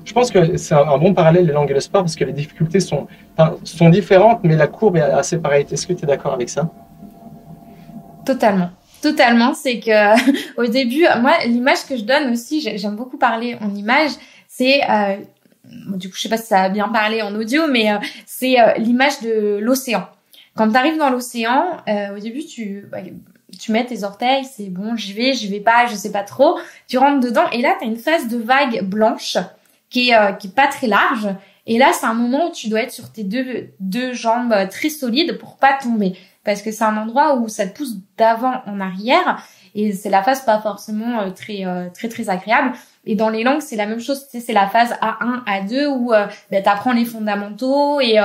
je 0.04 0.12
pense 0.12 0.30
que 0.30 0.56
c'est 0.56 0.74
un, 0.74 0.98
bon 0.98 1.14
parallèle, 1.14 1.46
les 1.46 1.52
langues 1.52 1.70
et 1.70 1.74
le 1.74 1.80
sport, 1.80 2.02
parce 2.02 2.16
que 2.16 2.24
les 2.24 2.32
difficultés 2.32 2.80
sont, 2.80 3.06
sont 3.64 3.88
différentes, 3.88 4.40
mais 4.42 4.56
la 4.56 4.66
courbe 4.66 4.96
est 4.96 5.02
assez 5.02 5.38
pareille. 5.38 5.66
Est-ce 5.70 5.86
que 5.86 5.92
tu 5.92 6.04
es 6.04 6.06
d'accord 6.06 6.34
avec 6.34 6.48
ça? 6.48 6.70
Totalement. 8.24 8.70
Totalement, 9.00 9.54
c'est 9.54 9.80
que 9.80 10.56
au 10.60 10.66
début, 10.66 11.04
moi, 11.20 11.32
l'image 11.46 11.86
que 11.88 11.96
je 11.96 12.04
donne 12.04 12.32
aussi, 12.32 12.60
j'aime 12.60 12.96
beaucoup 12.96 13.18
parler 13.18 13.56
en 13.60 13.74
image, 13.74 14.12
c'est 14.48 14.80
euh, 14.88 15.16
du 15.96 16.08
coup, 16.08 16.16
je 16.16 16.22
sais 16.22 16.28
pas 16.28 16.36
si 16.36 16.46
ça 16.46 16.62
a 16.62 16.68
bien 16.68 16.88
parlé 16.88 17.22
en 17.22 17.34
audio, 17.34 17.66
mais 17.66 17.90
euh, 17.90 17.98
c'est 18.26 18.60
euh, 18.60 18.74
l'image 18.78 19.20
de 19.20 19.58
l'océan. 19.60 20.06
Quand 20.54 20.70
tu 20.70 20.76
arrives 20.76 20.98
dans 20.98 21.10
l'océan, 21.10 21.78
au 22.14 22.18
début, 22.20 22.44
tu 22.44 22.88
tu 23.58 23.72
mets 23.72 23.84
tes 23.84 24.04
orteils, 24.04 24.44
c'est 24.44 24.68
bon, 24.68 24.96
j'y 24.96 25.12
vais, 25.12 25.32
j'y 25.32 25.48
vais 25.48 25.60
pas, 25.60 25.86
je 25.86 25.94
sais 25.94 26.12
pas 26.12 26.22
trop. 26.22 26.58
Tu 26.86 26.98
rentres 26.98 27.20
dedans 27.20 27.48
et 27.52 27.60
là, 27.60 27.74
tu 27.78 27.84
as 27.84 27.88
une 27.88 27.96
phase 27.96 28.28
de 28.28 28.38
vague 28.38 28.84
blanche 28.84 29.36
qui 29.94 30.10
est, 30.10 30.16
euh, 30.16 30.32
pas 30.54 30.66
très 30.66 30.88
large. 30.88 31.28
Et 31.66 31.78
là, 31.78 31.92
c'est 31.92 32.04
un 32.04 32.14
moment 32.14 32.48
où 32.48 32.52
tu 32.52 32.68
dois 32.68 32.80
être 32.80 32.90
sur 32.90 33.10
tes 33.12 33.22
deux, 33.22 33.70
deux 33.80 34.12
jambes 34.12 34.52
euh, 34.52 34.66
très 34.66 34.90
solides 34.90 35.38
pour 35.38 35.56
pas 35.56 35.78
tomber. 35.80 36.18
Parce 36.44 36.60
que 36.60 36.72
c'est 36.72 36.84
un 36.84 36.96
endroit 36.96 37.36
où 37.36 37.48
ça 37.48 37.66
te 37.66 37.74
pousse 37.76 37.96
d'avant 38.18 38.60
en 38.66 38.80
arrière. 38.80 39.42
Et 39.74 39.92
c'est 39.92 40.10
la 40.10 40.22
phase 40.22 40.44
pas 40.44 40.60
forcément 40.60 41.20
euh, 41.20 41.30
très, 41.30 41.64
très, 41.94 42.08
très 42.08 42.28
agréable. 42.28 42.72
Et 43.06 43.14
dans 43.14 43.30
les 43.30 43.44
langues, 43.44 43.60
c'est 43.60 43.76
la 43.76 43.86
même 43.86 44.00
chose. 44.00 44.26
C'est 44.30 44.52
la 44.52 44.66
phase 44.66 44.92
A1, 45.00 45.44
A2 45.44 45.86
où 45.86 46.10
ben, 46.50 46.62
tu 46.62 46.68
apprends 46.68 46.92
les 46.92 47.04
fondamentaux 47.04 48.00
et 48.00 48.18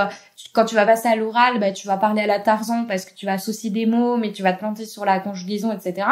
quand 0.54 0.66
tu 0.66 0.76
vas 0.76 0.86
passer 0.86 1.08
à 1.10 1.18
l'oral, 1.18 1.60
bah, 1.60 1.72
tu 1.72 1.86
vas 1.86 1.98
parler 1.98 2.22
à 2.22 2.28
la 2.28 2.40
Tarzan 2.40 2.86
parce 2.86 3.04
que 3.04 3.14
tu 3.14 3.26
vas 3.26 3.34
associer 3.34 3.70
des 3.70 3.86
mots, 3.86 4.16
mais 4.16 4.32
tu 4.32 4.42
vas 4.42 4.54
te 4.54 4.60
planter 4.60 4.86
sur 4.86 5.04
la 5.04 5.20
conjugaison, 5.20 5.74
etc. 5.74 6.08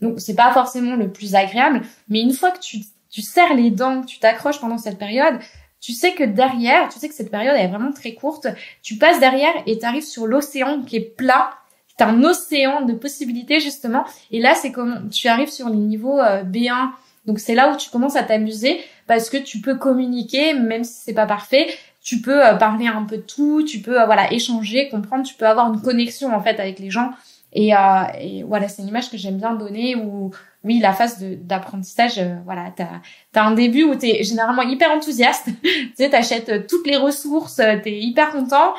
Donc 0.00 0.20
c'est 0.20 0.36
pas 0.36 0.52
forcément 0.52 0.94
le 0.94 1.10
plus 1.10 1.34
agréable, 1.34 1.82
mais 2.08 2.20
une 2.20 2.32
fois 2.32 2.52
que 2.52 2.60
tu, 2.60 2.78
tu 3.12 3.22
serres 3.22 3.54
les 3.54 3.70
dents, 3.70 4.02
tu 4.02 4.18
t'accroches 4.18 4.60
pendant 4.60 4.78
cette 4.78 4.98
période, 4.98 5.38
tu 5.80 5.92
sais 5.92 6.14
que 6.14 6.24
derrière, 6.24 6.88
tu 6.88 6.98
sais 6.98 7.08
que 7.08 7.14
cette 7.14 7.30
période 7.30 7.56
est 7.56 7.68
vraiment 7.68 7.92
très 7.92 8.14
courte, 8.14 8.48
tu 8.82 8.96
passes 8.96 9.20
derrière 9.20 9.54
et 9.66 9.78
tu 9.78 9.86
arrives 9.86 10.02
sur 10.04 10.26
l'océan 10.26 10.82
qui 10.82 10.96
est 10.96 11.16
plat, 11.16 11.50
c'est 11.86 12.04
un 12.04 12.24
océan 12.24 12.82
de 12.82 12.94
possibilités 12.94 13.60
justement, 13.60 14.04
et 14.32 14.40
là 14.40 14.56
c'est 14.56 14.72
comme 14.72 15.08
tu 15.10 15.28
arrives 15.28 15.50
sur 15.50 15.68
les 15.68 15.76
niveaux 15.76 16.18
euh, 16.18 16.42
B1, 16.42 16.90
donc 17.26 17.38
c'est 17.38 17.54
là 17.54 17.72
où 17.72 17.76
tu 17.76 17.90
commences 17.90 18.16
à 18.16 18.24
t'amuser 18.24 18.80
parce 19.06 19.30
que 19.30 19.36
tu 19.36 19.60
peux 19.60 19.76
communiquer 19.76 20.54
même 20.54 20.82
si 20.82 20.94
c'est 21.04 21.14
pas 21.14 21.26
parfait, 21.26 21.68
tu 22.02 22.20
peux 22.20 22.44
euh, 22.44 22.54
parler 22.54 22.86
un 22.86 23.04
peu 23.04 23.18
de 23.18 23.22
tout, 23.22 23.62
tu 23.62 23.78
peux 23.78 24.00
euh, 24.00 24.06
voilà 24.06 24.32
échanger, 24.32 24.88
comprendre, 24.88 25.24
tu 25.24 25.34
peux 25.34 25.46
avoir 25.46 25.72
une 25.72 25.80
connexion 25.80 26.34
en 26.34 26.42
fait 26.42 26.58
avec 26.58 26.78
les 26.78 26.90
gens. 26.90 27.12
Et, 27.52 27.74
euh, 27.74 28.02
et 28.18 28.42
voilà, 28.42 28.68
c'est 28.68 28.82
une 28.82 28.88
image 28.88 29.10
que 29.10 29.16
j'aime 29.16 29.36
bien 29.36 29.54
donner 29.54 29.94
où 29.94 30.30
oui, 30.64 30.78
la 30.78 30.92
phase 30.92 31.18
d'apprentissage, 31.20 32.18
euh, 32.18 32.36
voilà, 32.44 32.72
t'as 32.74 33.00
as 33.34 33.44
un 33.44 33.52
début 33.52 33.84
où 33.84 33.94
t'es 33.94 34.22
généralement 34.22 34.62
hyper 34.62 34.90
enthousiaste, 34.90 35.48
tu 35.62 35.92
sais, 35.94 36.10
t'achètes 36.10 36.66
toutes 36.66 36.86
les 36.86 36.96
ressources, 36.96 37.56
t'es 37.56 37.98
hyper 37.98 38.30
content, 38.30 38.74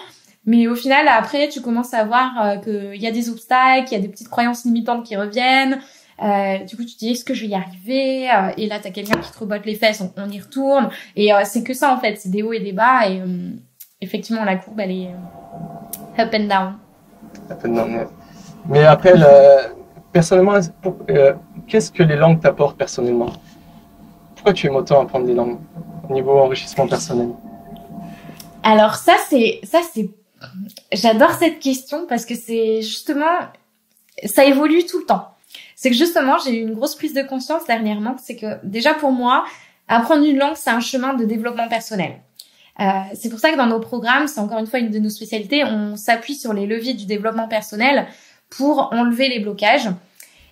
mais 0.46 0.68
au 0.68 0.75
final 0.75 1.08
après 1.08 1.50
tu 1.50 1.62
commences 1.62 1.94
à 1.94 2.04
voir 2.04 2.62
qu'il 2.63 3.02
y 3.02 3.08
a 3.08 3.12
des 3.12 3.30
obstacles, 3.30 3.88
il 3.92 3.94
y 3.94 3.98
a 3.98 4.02
des 4.02 4.10
petites 4.10 4.30
croyances 4.30 4.66
limitantes 4.66 5.06
qui 5.06 5.16
reviennent, 5.16 5.80
euh, 6.22 6.60
du 6.60 6.75
coup, 6.75 6.84
tu 6.84 6.94
te 6.94 7.00
dis 7.00 7.12
est-ce 7.12 7.25
que 7.25 7.34
je 7.34 7.42
vais 7.42 7.52
y 7.52 7.56
arriver 7.56 8.30
euh, 8.30 8.52
Et 8.58 8.68
là, 8.68 8.78
t'as 8.82 8.92
quelqu'un 8.92 9.18
qui 9.18 9.32
te 9.32 9.40
rebotte 9.40 9.66
les 9.66 9.75
fesses, 9.75 10.04
on, 10.18 10.30
y 10.30 10.40
retourne. 10.40 10.90
Et 11.16 11.34
euh, 11.34 11.42
c'est 11.44 11.63
que 11.63 11.74
ça 11.74 11.94
en 11.94 11.98
fait, 11.98 12.18
c'est 12.18 12.30
des 12.30 12.44
hauts 12.44 12.54
et 12.54 12.60
des 12.60 12.72
bas. 12.72 13.10
Et 13.10 13.22
effectivement, 14.02 14.44
la 14.44 14.56
courbe, 14.58 14.80
elle 14.80 14.92
est 14.92 15.10
up 16.20 16.34
and 16.34 16.48
down. 16.48 16.78
Up 17.50 17.66
and 17.66 17.70
down. 17.70 18.08
Mais 18.70 18.86
après, 18.86 19.13
personnellement, 20.13 20.60
qu'est-ce 21.67 21.91
que 21.91 22.03
les 22.03 22.15
langues 22.15 22.39
t'apportent 22.39 22.77
personnellement? 22.77 23.34
Pourquoi 24.36 24.53
tu 24.53 24.67
aimes 24.67 24.75
autant 24.75 25.01
apprendre 25.01 25.25
des 25.25 25.34
langues 25.34 25.58
au 26.10 26.13
niveau 26.13 26.38
enrichissement 26.39 26.88
personnel? 26.88 27.29
Alors 28.63 28.96
ça, 28.96 29.13
c'est 29.29 29.60
ça, 29.63 29.79
c'est 29.93 30.10
J'adore 30.91 31.32
cette 31.34 31.60
question 31.60 32.05
parce 32.08 32.25
que 32.25 32.36
c'est 32.36 32.82
justement, 32.82 33.39
ça 34.25 34.46
évolue 34.46 34.86
tout 34.86 35.00
le 35.00 35.05
temps. 35.05 35.29
C'est 35.75 35.89
que 35.89 35.96
justement, 35.96 36.38
j'ai 36.43 36.60
eu 36.60 36.62
une 36.62 36.74
grosse 36.74 36.96
prise 36.96 37.13
de 37.13 37.22
conscience 37.22 37.65
dernièrement, 37.65 38.15
c'est 38.22 38.36
que 38.36 38.63
déjà 38.63 38.93
pour 38.93 39.12
moi, 39.12 39.43
apprendre 39.88 40.24
une 40.24 40.38
langue, 40.38 40.55
c'est 40.55 40.70
un 40.70 40.79
chemin 40.79 41.13
de 41.13 41.25
développement 41.25 41.67
personnel. 41.67 42.20
Euh, 42.79 42.84
c'est 43.13 43.29
pour 43.29 43.39
ça 43.39 43.51
que 43.51 43.58
dans 43.58 43.67
nos 43.67 43.79
programmes, 43.79 44.27
c'est 44.27 44.39
encore 44.39 44.58
une 44.58 44.65
fois 44.65 44.79
une 44.79 44.89
de 44.89 45.00
nos 45.00 45.10
spécialités, 45.10 45.63
on 45.63 45.96
s'appuie 45.96 46.36
sur 46.36 46.53
les 46.53 46.65
leviers 46.65 46.93
du 46.93 47.05
développement 47.05 47.48
personnel 47.48 48.08
pour 48.57 48.93
enlever 48.93 49.29
les 49.29 49.39
blocages. 49.39 49.89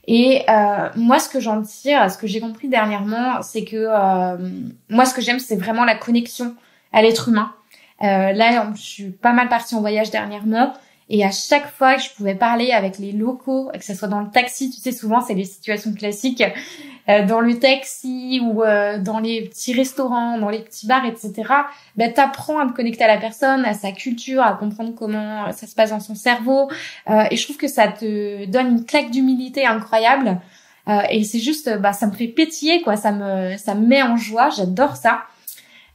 Et 0.07 0.43
euh, 0.49 0.89
moi, 0.95 1.19
ce 1.19 1.29
que 1.29 1.39
j'en 1.39 1.61
tire, 1.61 2.09
ce 2.11 2.17
que 2.17 2.27
j'ai 2.27 2.39
compris 2.39 2.67
dernièrement, 2.67 3.41
c'est 3.41 3.63
que 3.63 3.75
euh, 3.77 4.49
moi, 4.89 5.05
ce 5.05 5.13
que 5.13 5.21
j'aime, 5.21 5.39
c'est 5.39 5.55
vraiment 5.55 5.85
la 5.85 5.95
connexion 5.95 6.55
à 6.91 7.01
l'être 7.01 7.29
humain. 7.29 7.53
Euh, 8.01 8.31
là, 8.31 8.71
je 8.75 8.81
suis 8.81 9.09
pas 9.11 9.31
mal 9.31 9.47
partie 9.47 9.75
en 9.75 9.81
voyage 9.81 10.09
dernièrement. 10.09 10.73
Et 11.13 11.25
à 11.25 11.31
chaque 11.31 11.67
fois 11.67 11.95
que 11.95 12.03
je 12.03 12.09
pouvais 12.11 12.35
parler 12.35 12.71
avec 12.71 12.97
les 12.97 13.11
locaux, 13.11 13.69
que 13.77 13.83
ce 13.83 13.93
soit 13.93 14.07
dans 14.07 14.21
le 14.21 14.29
taxi, 14.29 14.71
tu 14.71 14.79
sais, 14.79 14.93
souvent 14.93 15.19
c'est 15.19 15.33
les 15.33 15.43
situations 15.43 15.93
classiques, 15.93 16.41
euh, 17.09 17.25
dans 17.25 17.41
le 17.41 17.59
taxi 17.59 18.39
ou 18.41 18.63
euh, 18.63 18.97
dans 18.97 19.19
les 19.19 19.41
petits 19.41 19.73
restaurants, 19.73 20.37
dans 20.37 20.47
les 20.47 20.59
petits 20.59 20.87
bars, 20.87 21.05
etc. 21.05 21.33
Ben, 21.97 22.13
t'apprends 22.13 22.59
à 22.59 22.65
te 22.65 22.71
connecter 22.71 23.03
à 23.03 23.09
la 23.09 23.17
personne, 23.17 23.65
à 23.65 23.73
sa 23.73 23.91
culture, 23.91 24.41
à 24.41 24.53
comprendre 24.53 24.95
comment 24.95 25.51
ça 25.51 25.67
se 25.67 25.75
passe 25.75 25.89
dans 25.89 25.99
son 25.99 26.15
cerveau. 26.15 26.71
Euh, 27.09 27.25
et 27.29 27.35
je 27.35 27.43
trouve 27.43 27.57
que 27.57 27.67
ça 27.67 27.89
te 27.89 28.45
donne 28.45 28.67
une 28.67 28.85
claque 28.85 29.11
d'humilité 29.11 29.65
incroyable. 29.65 30.39
et 31.09 31.25
c'est 31.25 31.39
juste, 31.39 31.77
bah, 31.79 31.91
ça 31.91 32.07
me 32.07 32.13
fait 32.13 32.27
pétiller, 32.29 32.81
quoi. 32.83 32.95
Ça 32.95 33.11
me, 33.11 33.57
ça 33.57 33.75
me 33.75 33.85
met 33.85 34.01
en 34.01 34.15
joie. 34.15 34.49
J'adore 34.49 34.95
ça. 34.95 35.23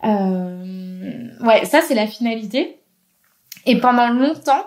ouais, 0.02 1.64
ça 1.64 1.80
c'est 1.80 1.94
la 1.94 2.06
finalité. 2.06 2.80
Et 3.64 3.80
pendant 3.80 4.08
longtemps, 4.10 4.64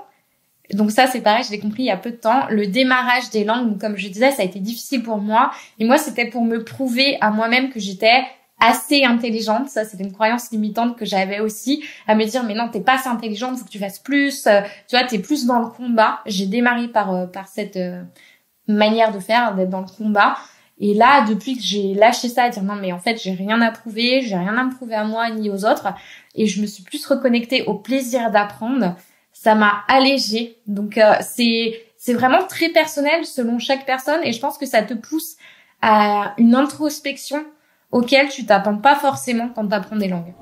donc 0.74 0.92
ça, 0.92 1.08
c'est 1.08 1.22
pareil, 1.22 1.44
je 1.44 1.52
l'ai 1.52 1.60
compris 1.60 1.84
il 1.84 1.88
y 1.88 1.92
a 1.92 1.98
peu 1.98 2.12
de 2.12 2.16
temps. 2.16 2.48
Le 2.50 2.68
démarrage 2.68 3.30
des 3.32 3.44
langues, 3.44 3.80
comme 3.80 3.98
je 3.98 4.08
disais, 4.08 4.32
ça 4.32 4.44
a 4.44 4.46
été 4.46 4.60
difficile 4.60 5.02
pour 5.02 5.18
moi. 5.18 5.52
Et 5.80 5.86
moi, 5.86 5.98
c'était 5.98 6.28
pour 6.28 6.44
me 6.44 6.64
prouver 6.64 7.18
à 7.22 7.32
moi-même 7.32 7.72
que 7.72 7.80
j'étais 7.80 8.24
assez 8.60 9.04
intelligente. 9.04 9.70
Ça, 9.70 9.86
c'était 9.86 10.04
une 10.04 10.12
croyance 10.12 10.52
limitante 10.52 10.98
que 10.98 11.06
j'avais 11.06 11.40
aussi, 11.40 11.84
à 12.08 12.16
me 12.16 12.26
dire, 12.26 12.44
mais 12.44 12.54
non, 12.54 12.70
t'es 12.70 12.82
pas 12.82 12.96
assez 12.96 13.08
intelligente, 13.08 13.58
faut 13.58 13.66
que 13.66 13.70
tu 13.70 13.80
fasses 13.80 14.00
plus. 14.00 14.46
Euh, 14.46 14.62
tu 14.88 14.96
vois, 14.96 15.06
t'es 15.08 15.20
plus 15.20 15.46
dans 15.46 15.60
le 15.60 15.68
combat. 15.68 16.20
J'ai 16.26 16.46
démarré 16.46 16.88
par, 16.88 17.14
euh, 17.14 17.26
par 17.26 17.48
cette 17.48 17.78
euh, 17.78 18.04
manière 18.68 19.12
de 19.12 19.20
faire, 19.20 19.56
d'être 19.56 19.70
dans 19.70 19.82
le 19.82 19.88
combat. 19.88 20.36
Et 20.82 20.94
là, 20.94 21.26
depuis 21.26 21.58
que 21.58 21.64
j'ai 21.64 21.94
lâché 21.94 22.30
ça, 22.30 22.44
à 22.44 22.50
dire 22.50 22.64
non, 22.64 22.76
mais 22.76 22.94
en 22.94 23.00
fait, 23.00 23.22
j'ai 23.22 23.32
rien 23.32 23.60
à 23.62 23.72
prouver, 23.72 24.22
j'ai 24.22 24.38
rien 24.38 24.56
à 24.56 24.64
me 24.64 24.74
prouver 24.74 24.96
à 24.96 25.04
moi 25.04 25.30
ni 25.30 25.50
aux 25.50 25.66
autres, 25.66 25.94
et 26.36 26.46
je 26.46 26.62
me 26.62 26.68
suis 26.68 26.84
plus 26.84 27.06
reconnectée 27.06 27.64
au 27.64 27.74
plaisir 27.74 28.32
d'apprendre 28.32 28.96
ça 29.42 29.56
m'a 29.56 29.86
allégé. 29.88 30.58
Donc 30.68 30.98
euh, 30.98 31.14
c'est 31.22 31.82
c'est 31.96 32.14
vraiment 32.14 32.46
très 32.46 32.70
personnel 32.70 33.26
selon 33.26 33.58
chaque 33.58 33.86
personne 33.86 34.20
et 34.24 34.34
je 34.34 34.40
pense 34.40 34.58
que 34.58 34.66
ça 34.66 34.84
te 34.84 34.94
pousse 34.94 35.38
à 35.82 36.34
une 36.38 36.56
introspection 36.56 37.46
auquel 37.92 38.30
tu 38.30 38.46
t'attends 38.46 38.78
pas 38.78 38.96
forcément 38.96 39.50
quand 39.54 39.68
tu 39.68 39.74
apprends 39.74 39.96
des 39.96 40.08
langues. 40.08 40.34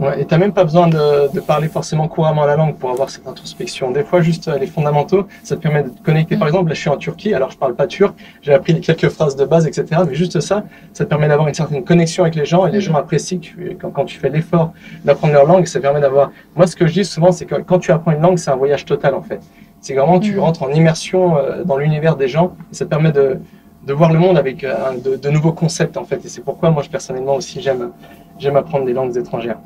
Ouais, 0.00 0.22
et 0.22 0.24
t'as 0.24 0.38
même 0.38 0.52
pas 0.52 0.64
besoin 0.64 0.88
de, 0.88 1.32
de, 1.32 1.40
parler 1.40 1.68
forcément 1.68 2.08
couramment 2.08 2.46
la 2.46 2.56
langue 2.56 2.76
pour 2.76 2.90
avoir 2.90 3.10
cette 3.10 3.26
introspection. 3.28 3.90
Des 3.90 4.02
fois, 4.02 4.22
juste 4.22 4.48
euh, 4.48 4.58
les 4.58 4.66
fondamentaux, 4.66 5.28
ça 5.42 5.56
te 5.56 5.60
permet 5.60 5.82
de 5.82 5.90
te 5.90 6.02
connecter. 6.02 6.36
Par 6.36 6.46
mm. 6.46 6.48
exemple, 6.48 6.68
là, 6.70 6.74
je 6.74 6.80
suis 6.80 6.88
en 6.88 6.96
Turquie, 6.96 7.34
alors 7.34 7.50
je 7.50 7.58
parle 7.58 7.76
pas 7.76 7.86
turc, 7.86 8.16
j'ai 8.40 8.54
appris 8.54 8.80
quelques 8.80 9.10
phrases 9.10 9.36
de 9.36 9.44
base, 9.44 9.66
etc. 9.66 10.02
Mais 10.08 10.14
juste 10.14 10.40
ça, 10.40 10.64
ça 10.94 11.04
te 11.04 11.08
permet 11.10 11.28
d'avoir 11.28 11.46
une 11.48 11.54
certaine 11.54 11.84
connexion 11.84 12.24
avec 12.24 12.34
les 12.34 12.46
gens 12.46 12.66
et 12.66 12.72
les 12.72 12.78
mm. 12.78 12.80
gens 12.80 12.94
apprécient 12.94 13.40
quand, 13.78 13.90
quand 13.90 14.04
tu 14.06 14.18
fais 14.18 14.30
l'effort 14.30 14.72
d'apprendre 15.04 15.34
leur 15.34 15.44
langue. 15.44 15.66
Ça 15.66 15.78
permet 15.78 16.00
d'avoir. 16.00 16.30
Moi, 16.56 16.66
ce 16.66 16.74
que 16.74 16.86
je 16.86 16.94
dis 16.94 17.04
souvent, 17.04 17.30
c'est 17.30 17.44
que 17.44 17.56
quand 17.56 17.78
tu 17.78 17.92
apprends 17.92 18.12
une 18.12 18.22
langue, 18.22 18.38
c'est 18.38 18.50
un 18.50 18.56
voyage 18.56 18.86
total 18.86 19.14
en 19.14 19.22
fait. 19.22 19.40
C'est 19.82 19.94
vraiment 19.94 20.18
tu 20.18 20.36
mm. 20.36 20.40
rentres 20.40 20.62
en 20.62 20.70
immersion 20.72 21.36
euh, 21.36 21.62
dans 21.64 21.76
l'univers 21.76 22.16
des 22.16 22.28
gens 22.28 22.54
et 22.72 22.74
ça 22.74 22.86
te 22.86 22.90
permet 22.90 23.12
de 23.12 23.38
de 23.86 23.92
voir 23.92 24.12
le 24.12 24.18
monde 24.18 24.38
avec 24.38 24.64
euh, 24.64 24.74
de, 25.04 25.16
de, 25.16 25.30
nouveaux 25.30 25.52
concepts 25.52 25.96
en 25.96 26.04
fait. 26.04 26.24
Et 26.24 26.28
c'est 26.28 26.42
pourquoi 26.42 26.70
moi, 26.70 26.82
je, 26.82 26.88
personnellement 26.88 27.34
aussi, 27.34 27.60
j'aime 27.60 27.90
j'aime 28.38 28.56
apprendre 28.56 28.84
des 28.84 28.92
langues 28.92 29.16
étrangères. 29.16 29.58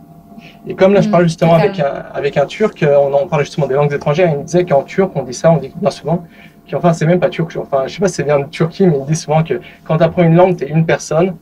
Et 0.66 0.74
comme 0.74 0.92
là, 0.92 1.00
je 1.00 1.08
mm, 1.08 1.12
parle 1.12 1.24
justement 1.24 1.54
avec 1.54 1.80
un, 1.80 2.04
avec 2.12 2.36
un 2.36 2.46
Turc, 2.46 2.82
euh, 2.82 2.96
on 2.96 3.26
parle 3.26 3.44
justement 3.44 3.66
des 3.66 3.74
langues 3.74 3.92
étrangères, 3.92 4.30
il 4.30 4.38
me 4.38 4.44
disait 4.44 4.64
qu'en 4.64 4.82
turc, 4.82 5.12
on 5.14 5.22
dit 5.22 5.34
ça, 5.34 5.50
on 5.50 5.56
dit 5.56 5.72
bien 5.76 5.90
souvent, 5.90 6.24
qu'enfin, 6.70 6.92
c'est 6.92 7.06
même 7.06 7.20
pas 7.20 7.30
turc, 7.30 7.56
enfin, 7.56 7.84
je 7.86 7.94
sais 7.94 8.00
pas 8.00 8.08
si 8.08 8.14
c'est 8.14 8.24
bien 8.24 8.40
de 8.40 8.46
Turquie, 8.46 8.86
mais 8.86 8.98
il 8.98 9.06
dit 9.06 9.16
souvent 9.16 9.42
que 9.42 9.60
quand 9.84 9.98
tu 9.98 10.04
apprends 10.04 10.24
une 10.24 10.34
langue, 10.34 10.56
tu 10.56 10.64
es 10.64 10.68
une 10.68 10.84
personne, 10.84 11.36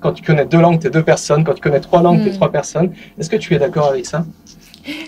quand 0.00 0.12
tu 0.12 0.22
connais 0.22 0.44
deux 0.44 0.60
langues, 0.60 0.78
tu 0.78 0.86
es 0.86 0.90
deux 0.90 1.02
personnes, 1.02 1.42
quand 1.44 1.54
tu 1.54 1.60
connais 1.60 1.80
trois 1.80 2.02
langues, 2.02 2.22
tu 2.22 2.28
es 2.28 2.30
mm. 2.30 2.34
trois 2.34 2.52
personnes. 2.52 2.92
Est-ce 3.18 3.30
que 3.30 3.36
tu 3.36 3.54
es 3.54 3.58
d'accord 3.58 3.88
avec 3.88 4.06
ça? 4.06 4.24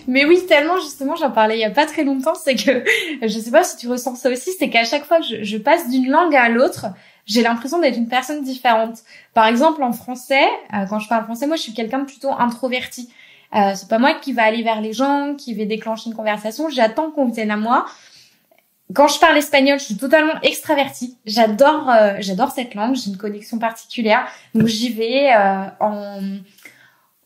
Mais 0.07 0.25
oui, 0.25 0.45
tellement 0.47 0.79
justement, 0.81 1.17
j'en 1.17 1.31
parlais 1.31 1.57
il 1.57 1.61
y 1.61 1.64
a 1.64 1.71
pas 1.71 1.87
très 1.87 2.05
longtemps, 2.05 2.35
c'est 2.35 2.55
que 2.55 2.85
je 3.23 3.38
sais 3.38 3.51
pas 3.51 3.64
si 3.64 3.77
tu 3.77 3.88
ressens 3.88 4.17
ça 4.17 4.31
aussi, 4.31 4.51
c'est 4.59 4.71
qu'à 4.71 4.85
chaque 4.85 5.05
fois 5.05 5.19
que 5.19 5.27
je, 5.27 5.43
je 5.43 5.59
passe 5.59 5.88
d'une 5.88 6.11
langue 6.11 6.35
à 6.35 6.49
l'autre, 6.49 6.87
j'ai 7.29 7.43
l'impression 7.43 7.79
d'être 7.79 7.97
une 7.97 8.09
personne 8.09 8.43
différente. 8.43 9.01
Par 9.35 9.47
exemple, 9.47 9.83
en 9.83 9.93
français, 9.93 10.47
euh, 10.75 10.87
quand 10.88 10.99
je 10.99 11.09
parle 11.09 11.25
français, 11.25 11.47
moi, 11.47 11.57
je 11.57 11.62
suis 11.62 11.75
quelqu'un 11.75 12.01
de 12.01 12.07
plutôt 12.07 12.33
introverti. 12.33 13.11
Euh, 13.55 13.73
c'est 13.75 13.88
pas 13.88 13.99
moi 13.99 14.14
qui 14.14 14.33
va 14.33 14.45
aller 14.45 14.62
vers 14.62 14.81
les 14.81 14.93
gens, 14.95 15.35
qui 15.37 15.55
va 15.55 15.64
déclencher 15.67 16.09
une 16.09 16.17
conversation. 16.17 16.71
J'attends 16.71 17.11
qu'on 17.11 17.27
vienne 17.27 17.51
à 17.51 17.57
moi. 17.57 17.87
Quand 18.95 19.09
je 19.09 19.19
parle 19.19 19.37
espagnol, 19.37 19.79
je 19.79 19.85
suis 19.85 19.97
totalement 19.99 20.41
extravertie. 20.43 21.19
J'adore, 21.27 21.91
euh, 21.91 22.17
j'adore 22.21 22.51
cette 22.51 22.75
langue. 22.75 22.95
J'ai 22.95 23.11
une 23.11 23.19
connexion 23.19 23.59
particulière. 23.59 24.27
Donc 24.55 24.67
j'y 24.67 24.91
vais 24.91 25.31
euh, 25.35 25.64
en, 25.81 26.21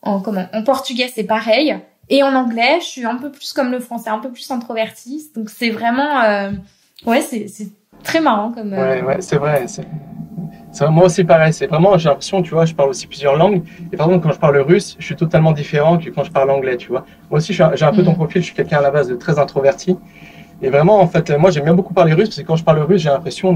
en 0.01 0.19
comment 0.21 0.45
En 0.53 0.63
portugais, 0.63 1.09
c'est 1.13 1.23
pareil. 1.23 1.77
Et 2.09 2.23
en 2.23 2.35
anglais, 2.35 2.79
je 2.79 2.85
suis 2.85 3.05
un 3.05 3.15
peu 3.15 3.31
plus 3.31 3.53
comme 3.53 3.71
le 3.71 3.79
français, 3.79 4.09
un 4.09 4.19
peu 4.19 4.29
plus 4.29 4.49
introvertie. 4.51 5.31
Donc 5.35 5.49
c'est 5.49 5.69
vraiment, 5.69 6.51
ouais, 7.05 7.21
c'est 7.21 7.69
très 8.03 8.19
marrant 8.19 8.51
comme. 8.51 8.73
Ouais, 8.73 9.01
ouais, 9.01 9.17
c'est 9.21 9.37
vrai. 9.37 9.65
C'est... 9.67 9.85
moi 10.89 11.05
aussi 11.05 11.23
pareil, 11.23 11.53
c'est 11.53 11.67
vraiment, 11.67 11.97
j'ai 11.97 12.09
l'impression, 12.09 12.41
tu 12.41 12.53
vois, 12.53 12.65
je 12.65 12.73
parle 12.73 12.89
aussi 12.89 13.07
plusieurs 13.07 13.37
langues. 13.37 13.63
Et 13.91 13.97
par 13.97 14.07
exemple, 14.07 14.25
quand 14.27 14.33
je 14.33 14.39
parle 14.39 14.57
russe, 14.57 14.95
je 14.99 15.05
suis 15.05 15.15
totalement 15.15 15.53
différent 15.53 15.97
que 15.97 16.09
quand 16.09 16.23
je 16.23 16.31
parle 16.31 16.51
anglais, 16.51 16.77
tu 16.77 16.89
vois. 16.89 17.05
Moi 17.29 17.39
aussi, 17.39 17.53
j'ai 17.53 17.63
un 17.63 17.93
peu 17.93 18.03
ton 18.03 18.11
mm. 18.11 18.15
profil, 18.15 18.41
je 18.41 18.47
suis 18.47 18.55
quelqu'un 18.55 18.77
à 18.77 18.81
la 18.81 18.91
base 18.91 19.07
de 19.07 19.15
très 19.15 19.39
introverti. 19.39 19.97
Et 20.63 20.69
vraiment, 20.69 21.01
en 21.01 21.07
fait, 21.07 21.29
moi 21.37 21.51
j'aime 21.51 21.65
bien 21.65 21.73
beaucoup 21.73 21.93
parler 21.93 22.13
russe 22.13 22.29
parce 22.29 22.37
que 22.37 22.47
quand 22.47 22.55
je 22.55 22.63
parle 22.63 22.79
russe, 22.79 23.01
j'ai 23.01 23.09
l'impression 23.09 23.53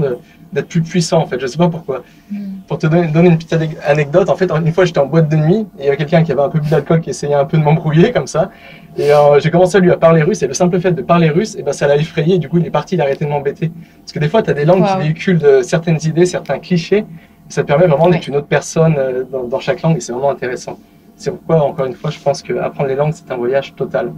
d'être 0.52 0.68
plus 0.68 0.82
puissant 0.82 1.22
en 1.22 1.26
fait. 1.26 1.40
Je 1.40 1.46
sais 1.46 1.56
pas 1.56 1.68
pourquoi. 1.68 2.02
Hmm. 2.30 2.58
Pour 2.68 2.76
te 2.76 2.86
donner, 2.86 3.08
donner, 3.08 3.30
une 3.30 3.38
petite 3.38 3.58
anecdote, 3.82 4.28
en 4.28 4.36
fait, 4.36 4.52
une 4.52 4.72
fois 4.72 4.84
j'étais 4.84 4.98
en 4.98 5.06
boîte 5.06 5.30
de 5.30 5.36
nuit 5.36 5.66
et 5.78 5.80
il 5.80 5.84
y 5.86 5.88
avait 5.88 5.96
quelqu'un 5.96 6.22
qui 6.22 6.32
avait 6.32 6.42
un 6.42 6.50
peu 6.50 6.60
bu 6.60 6.68
d'alcool 6.68 7.00
qui 7.00 7.08
essayait 7.08 7.34
un 7.34 7.46
peu 7.46 7.56
de 7.56 7.62
m'embrouiller 7.62 8.12
comme 8.12 8.26
ça. 8.26 8.50
Et 8.98 9.10
euh, 9.10 9.40
j'ai 9.40 9.50
commencé 9.50 9.78
à 9.78 9.80
lui 9.80 9.90
à 9.90 9.96
parler 9.96 10.22
russe 10.22 10.42
et 10.42 10.46
le 10.46 10.52
simple 10.52 10.78
fait 10.80 10.92
de 10.92 11.00
parler 11.00 11.30
russe, 11.30 11.54
et 11.54 11.60
eh 11.60 11.62
ben 11.62 11.72
ça 11.72 11.86
l'a 11.86 11.96
effrayé. 11.96 12.34
Et 12.34 12.38
du 12.38 12.50
coup, 12.50 12.58
il 12.58 12.66
est 12.66 12.70
parti, 12.70 12.96
il 12.96 13.00
a 13.00 13.04
arrêté 13.04 13.24
de 13.24 13.30
m'embêter. 13.30 13.72
Parce 14.00 14.12
que 14.12 14.18
des 14.18 14.28
fois, 14.28 14.42
tu 14.42 14.50
as 14.50 14.54
des 14.54 14.66
langues 14.66 14.84
qui 14.84 14.98
véhiculent 14.98 15.38
de 15.38 15.62
certaines 15.62 15.98
idées, 16.04 16.26
certains 16.26 16.58
clichés. 16.58 16.98
Et 16.98 17.52
ça 17.52 17.62
te 17.62 17.68
permet 17.68 17.86
vraiment 17.86 18.10
d'être 18.10 18.26
une 18.26 18.36
autre 18.36 18.48
personne 18.48 18.96
euh, 18.98 19.24
dans, 19.24 19.44
dans 19.44 19.60
chaque 19.60 19.80
langue 19.80 19.96
et 19.96 20.00
c'est 20.00 20.12
vraiment 20.12 20.30
intéressant. 20.30 20.78
C'est 21.16 21.30
pourquoi, 21.30 21.62
encore 21.64 21.86
une 21.86 21.94
fois, 21.94 22.10
je 22.10 22.18
pense 22.18 22.42
qu'apprendre 22.42 22.90
les 22.90 22.96
langues, 22.96 23.14
c'est 23.14 23.32
un 23.32 23.36
voyage 23.36 23.74
total. 23.74 24.12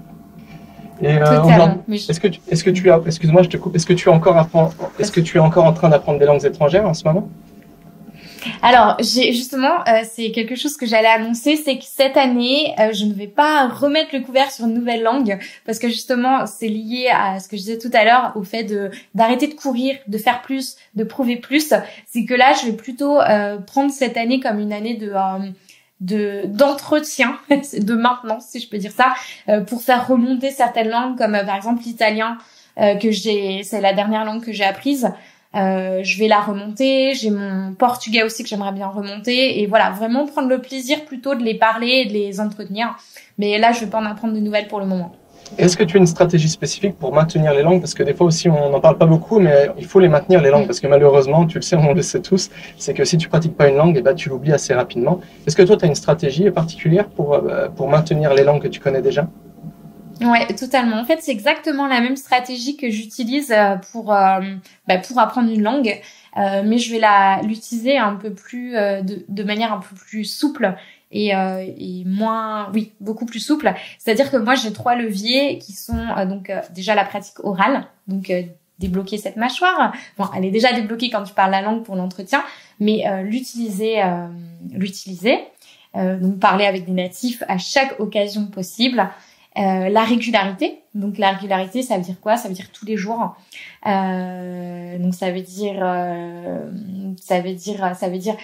Et 1.03 1.17
euh, 1.17 1.69
est-ce 1.89 2.21
que 2.21 2.29
tu, 2.29 2.41
est-ce 2.51 2.63
que 2.63 2.71
tu 2.71 2.91
as, 2.91 3.01
excuse-moi, 3.07 3.43
je 3.43 3.49
te 3.49 3.57
coupe, 3.57 3.75
est-ce 3.75 3.87
que 3.87 3.95
tu 3.95 4.09
es 4.09 4.13
encore 4.13 4.37
est-ce 4.99 5.11
que 5.11 5.21
tu 5.21 5.39
es 5.39 5.41
encore 5.41 5.65
en 5.65 5.73
train 5.73 5.89
d'apprendre 5.89 6.19
des 6.19 6.27
langues 6.27 6.45
étrangères 6.45 6.87
en 6.87 6.95
ce 6.95 7.05
moment? 7.05 7.29
Alors, 8.63 8.97
j'ai 9.01 9.33
justement, 9.33 9.81
euh, 9.89 10.03
c'est 10.11 10.31
quelque 10.31 10.55
chose 10.55 10.77
que 10.77 10.87
j'allais 10.87 11.09
annoncer, 11.09 11.57
c'est 11.57 11.79
que 11.79 11.85
cette 11.85 12.17
année, 12.17 12.75
euh, 12.79 12.93
je 12.93 13.05
ne 13.05 13.13
vais 13.13 13.27
pas 13.27 13.69
remettre 13.69 14.15
le 14.15 14.23
couvert 14.23 14.51
sur 14.51 14.67
une 14.67 14.75
nouvelle 14.75 15.03
langue 15.03 15.39
parce 15.67 15.79
que 15.79 15.89
justement, 15.89 16.47
c'est 16.47 16.69
lié 16.69 17.09
à 17.13 17.39
ce 17.41 17.49
que 17.49 17.57
je 17.57 17.63
disais 17.63 17.79
tout 17.79 17.91
à 17.93 18.05
l'heure, 18.05 18.33
au 18.37 18.43
fait 18.43 18.65
de 18.65 18.91
d'arrêter 19.15 19.47
de 19.47 19.55
courir, 19.55 19.97
de 20.07 20.19
faire 20.19 20.43
plus, 20.43 20.77
de 20.95 21.05
prouver 21.05 21.37
plus. 21.37 21.73
C'est 22.07 22.25
que 22.25 22.35
là, 22.35 22.53
je 22.61 22.67
vais 22.67 22.77
plutôt 22.77 23.21
euh, 23.21 23.59
prendre 23.59 23.91
cette 23.91 24.17
année 24.17 24.41
comme 24.41 24.59
une 24.59 24.73
année 24.73 24.95
de 24.95 25.13
de 26.01 26.43
d'entretien 26.47 27.39
de 27.51 27.95
maintenance 27.95 28.47
si 28.49 28.61
je 28.61 28.69
peux 28.69 28.79
dire 28.79 28.93
ça 28.93 29.15
euh, 29.49 29.61
pour 29.61 29.83
faire 29.83 30.07
remonter 30.09 30.51
certaines 30.51 30.89
langues 30.89 31.19
comme 31.19 31.35
euh, 31.35 31.45
par 31.45 31.57
exemple 31.57 31.83
l'italien 31.83 32.39
euh, 32.79 32.95
que 32.95 33.11
j'ai 33.11 33.63
c'est 33.63 33.81
la 33.81 33.93
dernière 33.93 34.25
langue 34.25 34.43
que 34.43 34.53
j'ai 34.53 34.65
apprise. 34.65 35.11
Je 35.53 36.19
vais 36.19 36.29
la 36.29 36.41
remonter 36.41 37.15
j'ai 37.15 37.31
mon 37.31 37.75
portugais 37.75 38.23
aussi 38.23 38.43
que 38.45 38.49
j'aimerais 38.49 38.73
bien 38.73 38.87
remonter 38.87 39.61
et 39.61 39.67
voilà 39.67 39.91
vraiment 39.91 40.27
prendre 40.27 40.49
le 40.49 40.61
plaisir 40.61 41.05
plutôt 41.05 41.35
de 41.35 41.43
les 41.43 41.55
parler 41.55 42.05
et 42.05 42.07
de 42.07 42.13
les 42.13 42.41
entretenir. 42.41 42.97
Mais 43.39 43.59
là 43.59 43.73
je 43.73 43.81
vais 43.81 43.91
pas 43.91 43.99
en 43.99 44.07
apprendre 44.07 44.35
de 44.35 44.41
nouvelles 44.41 44.69
pour 44.69 44.79
le 44.79 44.87
moment 44.87 45.13
est-ce 45.59 45.77
que 45.77 45.85
tu 45.85 45.97
as 45.97 46.01
une 46.01 46.07
stratégie 46.07 46.49
spécifique 46.49 46.97
pour 46.99 47.13
maintenir 47.13 47.53
les 47.53 47.63
langues? 47.63 47.81
Parce 47.81 47.95
que 47.95 48.03
des 48.03 48.15
fois 48.15 48.27
aussi, 48.27 48.49
on 48.49 48.71
n'en 48.71 48.81
parle 48.81 48.99
pas 48.99 49.07
beaucoup, 49.07 49.39
mais 49.39 49.71
il 49.79 49.87
faut 49.87 50.01
les 50.01 50.09
maintenir, 50.09 50.41
les 50.41 50.51
langues. 50.51 50.67
Parce 50.67 50.81
que 50.81 50.87
malheureusement, 50.87 51.47
tu 51.47 51.59
le 51.59 51.63
sais, 51.63 51.77
on 51.77 51.93
le 51.93 52.03
sait 52.03 52.21
tous, 52.21 52.51
c'est 52.79 52.95
que 52.95 53.05
si 53.05 53.17
tu 53.19 53.29
pratiques 53.29 53.57
pas 53.57 53.69
une 53.69 53.77
langue, 53.77 53.97
eh 53.97 54.03
ben, 54.03 54.15
tu 54.15 54.29
l'oublies 54.29 54.53
assez 54.53 54.75
rapidement. 54.75 55.21
Est-ce 55.47 55.57
que 55.57 55.63
toi, 55.63 55.77
tu 55.77 55.85
as 55.85 55.89
une 55.89 55.95
stratégie 55.95 56.51
particulière 56.51 57.09
pour, 57.09 57.35
euh, 57.35 57.69
pour 57.69 57.89
maintenir 57.89 58.33
les 58.35 58.45
langues 58.45 58.63
que 58.63 58.69
tu 58.69 58.81
connais 58.81 59.03
déjà? 59.03 59.27
Ouais, 60.21 60.47
totalement. 60.55 61.01
En 61.01 61.05
fait, 61.05 61.19
c'est 61.21 61.33
exactement 61.33 61.87
la 61.87 62.01
même 62.01 62.17
stratégie 62.17 62.77
que 62.77 62.91
j'utilise 62.91 63.53
euh, 63.53 63.77
pour 63.93 64.13
euh, 64.15 64.41
bah, 64.87 64.99
pour 64.99 65.19
apprendre 65.19 65.51
une 65.51 65.63
langue, 65.63 65.99
mais 66.37 66.79
je 66.79 66.93
vais 66.93 67.01
la 67.01 67.41
l'utiliser 67.43 67.99
un 67.99 68.15
peu 68.15 68.31
plus 68.31 68.73
de, 68.73 69.25
de 69.29 69.43
manière 69.43 69.73
un 69.73 69.81
peu 69.81 69.97
plus 69.97 70.25
souple 70.25 70.77
et, 71.11 71.35
euh, 71.35 71.65
et 71.77 72.05
moins, 72.05 72.71
oui, 72.73 72.93
beaucoup 73.01 73.27
plus 73.27 73.41
souple. 73.41 73.73
C'est-à-dire 73.99 74.31
que 74.31 74.37
moi 74.37 74.55
j'ai 74.55 74.73
trois 74.73 74.95
leviers 74.95 75.59
qui 75.59 75.73
sont 75.73 75.99
euh, 75.99 76.25
donc 76.25 76.51
euh, 76.51 76.61
déjà 76.71 76.95
la 76.95 77.05
pratique 77.05 77.43
orale, 77.45 77.87
donc 78.07 78.33
débloquer 78.79 79.19
cette 79.19 79.37
mâchoire. 79.37 79.93
Bon, 80.17 80.27
elle 80.37 80.45
est 80.45 80.51
déjà 80.51 80.73
débloquée 80.73 81.11
quand 81.11 81.23
tu 81.25 81.35
parles 81.35 81.51
la 81.51 81.63
langue 81.63 81.83
pour 81.83 81.97
l'entretien, 81.97 82.43
mais 82.79 83.05
l'utiliser, 83.25 84.01
l'utiliser. 84.71 85.39
donc 85.95 86.39
parler 86.39 86.65
avec 86.65 86.87
des 86.87 86.93
natifs 86.93 87.43
à 87.47 87.59
chaque 87.59 88.01
occasion 88.01 88.47
possible. 88.47 89.07
la 89.55 90.05
régularité, 90.05 90.79
donc 90.95 91.19
la 91.19 91.33
régularité, 91.33 91.83
ça 91.83 91.99
veut 91.99 92.03
dire 92.03 92.19
quoi? 92.23 92.39
Ça 92.39 92.49
veut 92.49 92.55
dire 92.55 92.73
tous 92.73 92.87
les 92.87 92.97
jours. 92.97 93.37
donc 93.85 95.15
ça 95.15 95.31
veut 95.31 95.43
dire, 95.43 95.77
ça 97.21 97.41
veut 97.43 97.53
dire, 97.53 97.95
ça 97.95 98.09
veut 98.09 98.19
dire 98.19 98.37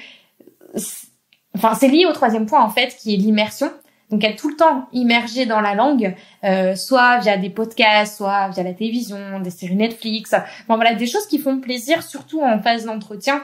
enfin 1.56 1.74
c'est 1.74 1.88
lié 1.88 2.06
au 2.06 2.12
troisième 2.12 2.46
point 2.46 2.62
en 2.62 2.70
fait 2.70 2.96
qui 2.96 3.14
est 3.14 3.16
l'immersion. 3.16 3.70
Donc 4.10 4.22
être 4.22 4.40
tout 4.40 4.48
le 4.48 4.54
temps 4.54 4.86
immergé 4.92 5.46
dans 5.46 5.60
la 5.60 5.74
langue 5.74 6.14
euh, 6.44 6.76
soit 6.76 7.18
via 7.18 7.36
des 7.36 7.50
podcasts 7.50 8.18
soit 8.18 8.50
via 8.50 8.62
la 8.62 8.72
télévision 8.72 9.40
des 9.40 9.50
séries 9.50 9.74
Netflix 9.74 10.32
bon 10.68 10.76
voilà 10.76 10.94
des 10.94 11.08
choses 11.08 11.26
qui 11.26 11.40
font 11.40 11.58
plaisir 11.58 12.04
surtout 12.04 12.40
en 12.40 12.60
phase 12.60 12.84
d'entretien 12.84 13.42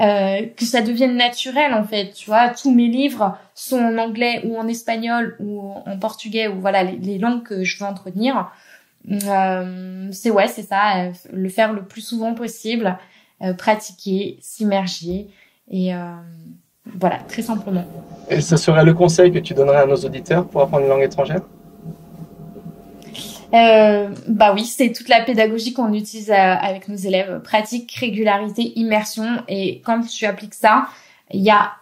euh, 0.00 0.46
que 0.56 0.64
ça 0.64 0.80
devienne 0.80 1.16
naturel 1.16 1.74
en 1.74 1.82
fait 1.82 2.12
tu 2.12 2.26
vois. 2.30 2.50
Tous 2.50 2.72
mes 2.72 2.86
livres 2.86 3.36
sont 3.54 3.80
en 3.80 3.98
anglais 3.98 4.42
ou 4.44 4.56
en 4.56 4.68
espagnol 4.68 5.36
ou 5.40 5.60
en 5.60 5.98
portugais 5.98 6.46
ou 6.46 6.60
voilà 6.60 6.84
les, 6.84 7.18
langues 7.18 7.42
que 7.42 7.64
je 7.64 7.78
veux 7.78 7.84
entretenir. 7.84 8.48
Euh, 9.10 10.08
c'est 10.12 10.30
ouais 10.30 10.46
c'est 10.46 10.62
ça 10.62 10.98
euh, 10.98 11.12
le 11.32 11.48
faire 11.48 11.72
le 11.72 11.82
plus 11.82 12.02
souvent 12.02 12.34
possible 12.34 12.98
euh, 13.42 13.54
pratiquer 13.54 14.38
s'immerger 14.40 15.28
et 15.70 15.92
voilà, 16.98 17.18
très 17.28 17.42
simplement. 17.42 17.84
Et 18.30 18.40
ce 18.40 18.56
serait 18.56 18.84
le 18.84 18.94
conseil 18.94 19.32
que 19.32 19.38
tu 19.38 19.54
donnerais 19.54 19.78
à 19.78 19.86
nos 19.86 19.96
auditeurs 19.96 20.46
pour 20.46 20.60
apprendre 20.62 20.84
une 20.84 20.90
langue 20.90 21.02
étrangère? 21.02 21.40
Euh, 23.54 24.08
bah 24.26 24.52
oui, 24.52 24.64
c'est 24.64 24.92
toute 24.92 25.08
la 25.08 25.22
pédagogie 25.22 25.72
qu'on 25.72 25.92
utilise 25.94 26.30
euh, 26.30 26.34
avec 26.34 26.88
nos 26.88 26.96
élèves. 26.96 27.40
Pratique, 27.42 27.92
régularité, 27.92 28.78
immersion. 28.78 29.42
Et 29.48 29.80
quand 29.84 30.02
tu 30.02 30.26
appliques 30.26 30.54
ça, 30.54 30.88
il 31.32 31.40
y 31.40 31.50
a 31.50 31.72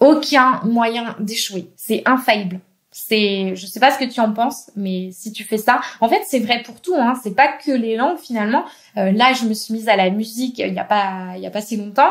aucun 0.00 0.60
moyen 0.64 1.14
d'échouer. 1.20 1.68
C'est 1.76 2.02
infaillible. 2.04 2.60
C'est, 2.90 3.54
je 3.54 3.66
sais 3.66 3.78
pas 3.78 3.92
ce 3.92 3.98
que 3.98 4.10
tu 4.10 4.18
en 4.18 4.32
penses, 4.32 4.72
mais 4.74 5.10
si 5.12 5.30
tu 5.30 5.44
fais 5.44 5.58
ça, 5.58 5.80
en 6.00 6.08
fait, 6.08 6.22
c'est 6.26 6.40
vrai 6.40 6.62
pour 6.64 6.80
tout. 6.80 6.96
Hein. 6.96 7.14
C'est 7.22 7.34
pas 7.34 7.48
que 7.48 7.70
les 7.70 7.96
langues 7.96 8.18
finalement. 8.18 8.64
Euh, 8.96 9.12
là, 9.12 9.34
je 9.34 9.44
me 9.44 9.54
suis 9.54 9.74
mise 9.74 9.88
à 9.88 9.94
la 9.94 10.10
musique 10.10 10.58
il 10.58 10.74
y 10.74 10.78
a 10.78 10.84
pas, 10.84 11.34
il 11.36 11.42
y 11.42 11.46
a 11.46 11.50
pas 11.50 11.60
si 11.60 11.76
longtemps. 11.76 12.10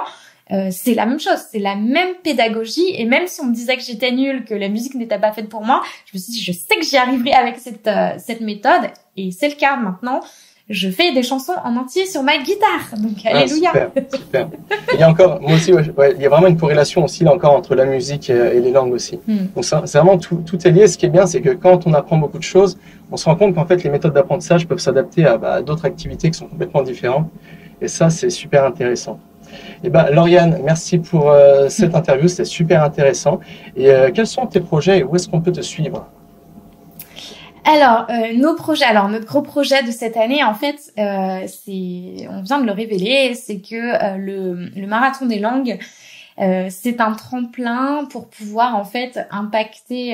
Euh, 0.51 0.69
c'est 0.71 0.93
la 0.93 1.05
même 1.05 1.19
chose, 1.19 1.39
c'est 1.51 1.59
la 1.59 1.75
même 1.75 2.15
pédagogie. 2.23 2.95
Et 2.95 3.05
même 3.05 3.27
si 3.27 3.41
on 3.41 3.45
me 3.45 3.53
disait 3.53 3.75
que 3.75 3.83
j'étais 3.83 4.11
nulle, 4.11 4.45
que 4.45 4.53
la 4.53 4.69
musique 4.69 4.95
n'était 4.95 5.19
pas 5.19 5.31
faite 5.31 5.49
pour 5.49 5.63
moi, 5.63 5.81
je 6.05 6.17
me 6.17 6.21
suis 6.21 6.33
dit, 6.33 6.41
je 6.41 6.51
sais 6.51 6.75
que 6.79 6.85
j'y 6.85 6.97
arriverai 6.97 7.33
avec 7.33 7.57
cette, 7.57 7.87
euh, 7.87 8.11
cette 8.17 8.41
méthode. 8.41 8.91
Et 9.17 9.31
c'est 9.31 9.49
le 9.49 9.55
cas 9.55 9.75
maintenant. 9.75 10.21
Je 10.69 10.89
fais 10.89 11.13
des 11.13 11.23
chansons 11.23 11.53
en 11.63 11.77
entier 11.77 12.05
sur 12.05 12.23
ma 12.23 12.37
guitare. 12.39 12.97
Donc, 12.97 13.13
ah, 13.23 13.37
alléluia. 13.37 13.71
Super, 14.11 14.49
Il 14.93 14.99
y 14.99 15.03
a 15.03 15.09
encore, 15.09 15.39
moi 15.41 15.53
aussi, 15.53 15.71
il 15.71 16.21
y 16.21 16.25
a 16.25 16.29
vraiment 16.29 16.47
une 16.47 16.57
corrélation 16.57 17.05
aussi, 17.05 17.23
là 17.23 17.33
encore, 17.33 17.53
entre 17.53 17.73
la 17.73 17.85
musique 17.85 18.29
et, 18.29 18.59
les 18.59 18.71
langues 18.71 18.91
aussi. 18.91 19.17
Hmm. 19.27 19.47
Donc, 19.55 19.63
c'est 19.63 19.97
vraiment 19.97 20.17
tout, 20.17 20.43
tout 20.45 20.67
est 20.67 20.71
lié. 20.71 20.87
Ce 20.87 20.97
qui 20.97 21.05
est 21.05 21.09
bien, 21.09 21.25
c'est 21.25 21.39
que 21.39 21.51
quand 21.51 21.87
on 21.87 21.93
apprend 21.93 22.17
beaucoup 22.17 22.37
de 22.37 22.43
choses, 22.43 22.77
on 23.13 23.15
se 23.15 23.23
rend 23.25 23.37
compte 23.37 23.55
qu'en 23.55 23.65
fait, 23.65 23.81
les 23.81 23.89
méthodes 23.89 24.13
d'apprentissage 24.13 24.67
peuvent 24.67 24.79
s'adapter 24.79 25.25
à 25.25 25.37
bah, 25.37 25.61
d'autres 25.61 25.85
activités 25.85 26.29
qui 26.31 26.37
sont 26.37 26.47
complètement 26.47 26.81
différentes. 26.81 27.29
Et 27.79 27.87
ça, 27.87 28.09
c'est 28.09 28.29
super 28.29 28.65
intéressant. 28.65 29.19
Eh 29.83 29.89
ben, 29.89 30.09
Lauriane, 30.11 30.59
merci 30.63 30.97
pour 30.97 31.29
euh, 31.29 31.69
cette 31.69 31.95
interview, 32.01 32.27
c'était 32.27 32.45
super 32.45 32.83
intéressant. 32.83 33.39
Et 33.75 33.89
euh, 33.89 34.11
quels 34.13 34.27
sont 34.27 34.47
tes 34.47 34.59
projets 34.59 34.99
et 34.99 35.03
où 35.03 35.15
est-ce 35.15 35.27
qu'on 35.27 35.41
peut 35.41 35.51
te 35.51 35.61
suivre? 35.61 36.07
Alors, 37.63 38.07
euh, 38.09 38.33
nos 38.33 38.55
projets, 38.55 38.85
alors 38.85 39.09
notre 39.09 39.25
gros 39.25 39.41
projet 39.41 39.83
de 39.83 39.91
cette 39.91 40.15
année, 40.15 40.43
en 40.43 40.53
fait, 40.53 40.77
c'est, 40.95 42.27
on 42.29 42.41
vient 42.41 42.59
de 42.61 42.65
le 42.65 42.71
révéler, 42.71 43.33
c'est 43.35 43.59
que 43.59 44.17
le, 44.17 44.69
le, 44.73 44.87
marathon 44.87 45.25
des 45.25 45.39
langues, 45.39 45.77
c'est 46.69 47.01
un 47.01 47.11
tremplin 47.11 48.05
pour 48.09 48.29
pouvoir 48.29 48.77
en 48.77 48.85
fait 48.85 49.19
impacter. 49.31 50.11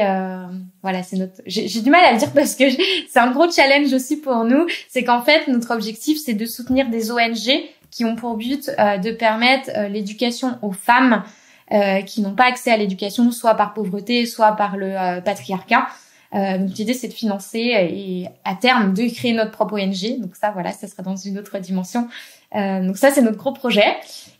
voilà, 0.82 1.04
c'est 1.04 1.17
notre. 1.17 1.43
J'ai 1.46 1.82
du 1.82 1.91
mal 1.91 2.04
à 2.04 2.13
le 2.13 2.17
dire 2.17 2.32
parce 2.36 2.56
que 2.56 2.63
c'est 3.08 3.19
un 3.19 3.30
gros 3.30 3.52
challenge 3.52 3.93
aussi 3.93 4.17
pour 4.17 4.46
nous. 4.46 4.65
C'est 4.89 5.04
qu'en 5.04 5.22
fait, 5.22 5.48
notre 5.48 5.76
objectif, 5.76 6.17
c'est 6.17 6.34
de 6.34 6.48
soutenir 6.48 6.89
des 6.89 7.12
ONG 7.12 7.69
qui 7.93 8.06
ont 8.06 8.15
pour 8.15 8.38
but 8.38 8.71
euh, 8.79 8.97
de 8.97 9.12
permettre 9.12 9.69
euh, 9.77 9.88
l'éducation 9.88 10.58
aux 10.63 10.71
femmes 10.71 11.23
euh, 11.71 12.01
qui 12.01 12.21
n'ont 12.21 12.34
pas 12.34 12.45
accès 12.45 12.71
à 12.71 12.77
l'éducation, 12.77 13.32
soit 13.32 13.53
par 13.53 13.73
pauvreté, 13.73 14.25
soit 14.25 14.53
par 14.53 14.75
le 14.77 15.21
patriarcat. 15.21 15.88
donc 16.34 16.75
l'idée 16.77 16.93
c'est 16.93 17.08
de 17.08 17.13
financer 17.13 17.60
et 17.60 18.27
à 18.43 18.56
terme 18.56 18.93
de 18.93 19.08
créer 19.13 19.34
notre 19.34 19.51
propre 19.51 19.75
ONG. 19.75 20.19
Donc 20.19 20.36
ça 20.36 20.51
voilà, 20.51 20.71
ça 20.71 20.88
sera 20.88 21.03
dans 21.03 21.15
une 21.15 21.38
autre 21.39 21.58
dimension. 21.60 22.10
donc 22.53 22.97
ça 22.97 23.12
c'est 23.12 23.21
notre 23.21 23.38
gros 23.38 23.53
projet. 23.53 23.95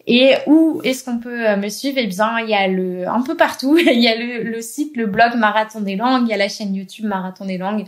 Et 0.06 0.34
où 0.48 0.82
est-ce 0.84 1.06
qu'on 1.06 1.18
peut 1.18 1.56
me 1.56 1.70
suivre? 1.70 1.98
Eh 1.98 2.08
bien, 2.08 2.40
il 2.40 2.50
y 2.50 2.54
a 2.54 2.68
le 2.68 3.08
un 3.08 3.22
peu 3.22 3.38
partout. 3.38 3.78
il 3.80 4.02
y 4.02 4.10
a 4.10 4.18
le, 4.18 4.44
le, 4.44 4.62
site, 4.62 4.98
le 4.98 5.08
blog 5.08 5.36
Marathon 5.36 5.82
des 5.82 5.96
langues, 5.96 6.24
il 6.28 6.30
y 6.30 6.34
a 6.34 6.38
la 6.38 6.50
chaîne 6.50 6.76
YouTube 6.76 7.06
Marathon 7.06 7.46
des 7.46 7.58
langues, 7.58 7.86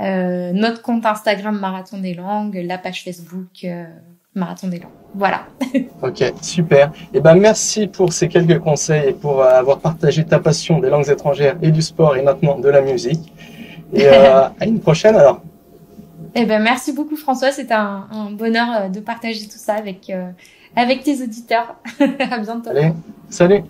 euh, 0.00 0.52
notre 0.52 0.80
compte 0.80 1.04
Instagram 1.04 1.58
Marathon 1.58 1.98
des 1.98 2.14
langues, 2.14 2.60
la 2.64 2.78
page 2.78 3.04
Facebook 3.04 3.66
Marathon 4.38 4.68
des 4.68 4.78
langues. 4.78 4.90
Voilà. 5.14 5.46
ok, 6.02 6.32
super. 6.42 6.88
Et 6.88 7.18
eh 7.18 7.20
ben 7.20 7.34
merci 7.34 7.86
pour 7.86 8.12
ces 8.12 8.28
quelques 8.28 8.58
conseils 8.58 9.08
et 9.08 9.12
pour 9.12 9.42
euh, 9.42 9.48
avoir 9.48 9.78
partagé 9.78 10.24
ta 10.24 10.38
passion 10.38 10.78
des 10.78 10.90
langues 10.90 11.08
étrangères 11.08 11.56
et 11.62 11.70
du 11.70 11.82
sport 11.82 12.16
et 12.16 12.22
maintenant 12.22 12.58
de 12.58 12.68
la 12.68 12.80
musique. 12.80 13.32
Et 13.92 14.06
euh, 14.06 14.48
à 14.60 14.66
une 14.66 14.80
prochaine 14.80 15.16
alors. 15.16 15.42
Eh 16.34 16.44
ben 16.44 16.62
merci 16.62 16.92
beaucoup 16.92 17.16
François, 17.16 17.52
c'était 17.52 17.74
un, 17.74 18.30
bonheur 18.32 18.68
euh, 18.74 18.88
de 18.88 19.00
partager 19.00 19.44
tout 19.46 19.58
ça 19.58 19.74
avec 19.74 20.12
avec 20.76 21.02
tes 21.02 21.22
auditeurs. 21.22 21.76
à 22.30 22.38
bientôt. 22.38 22.70
Allez, 22.70 22.92
salut. 23.30 23.62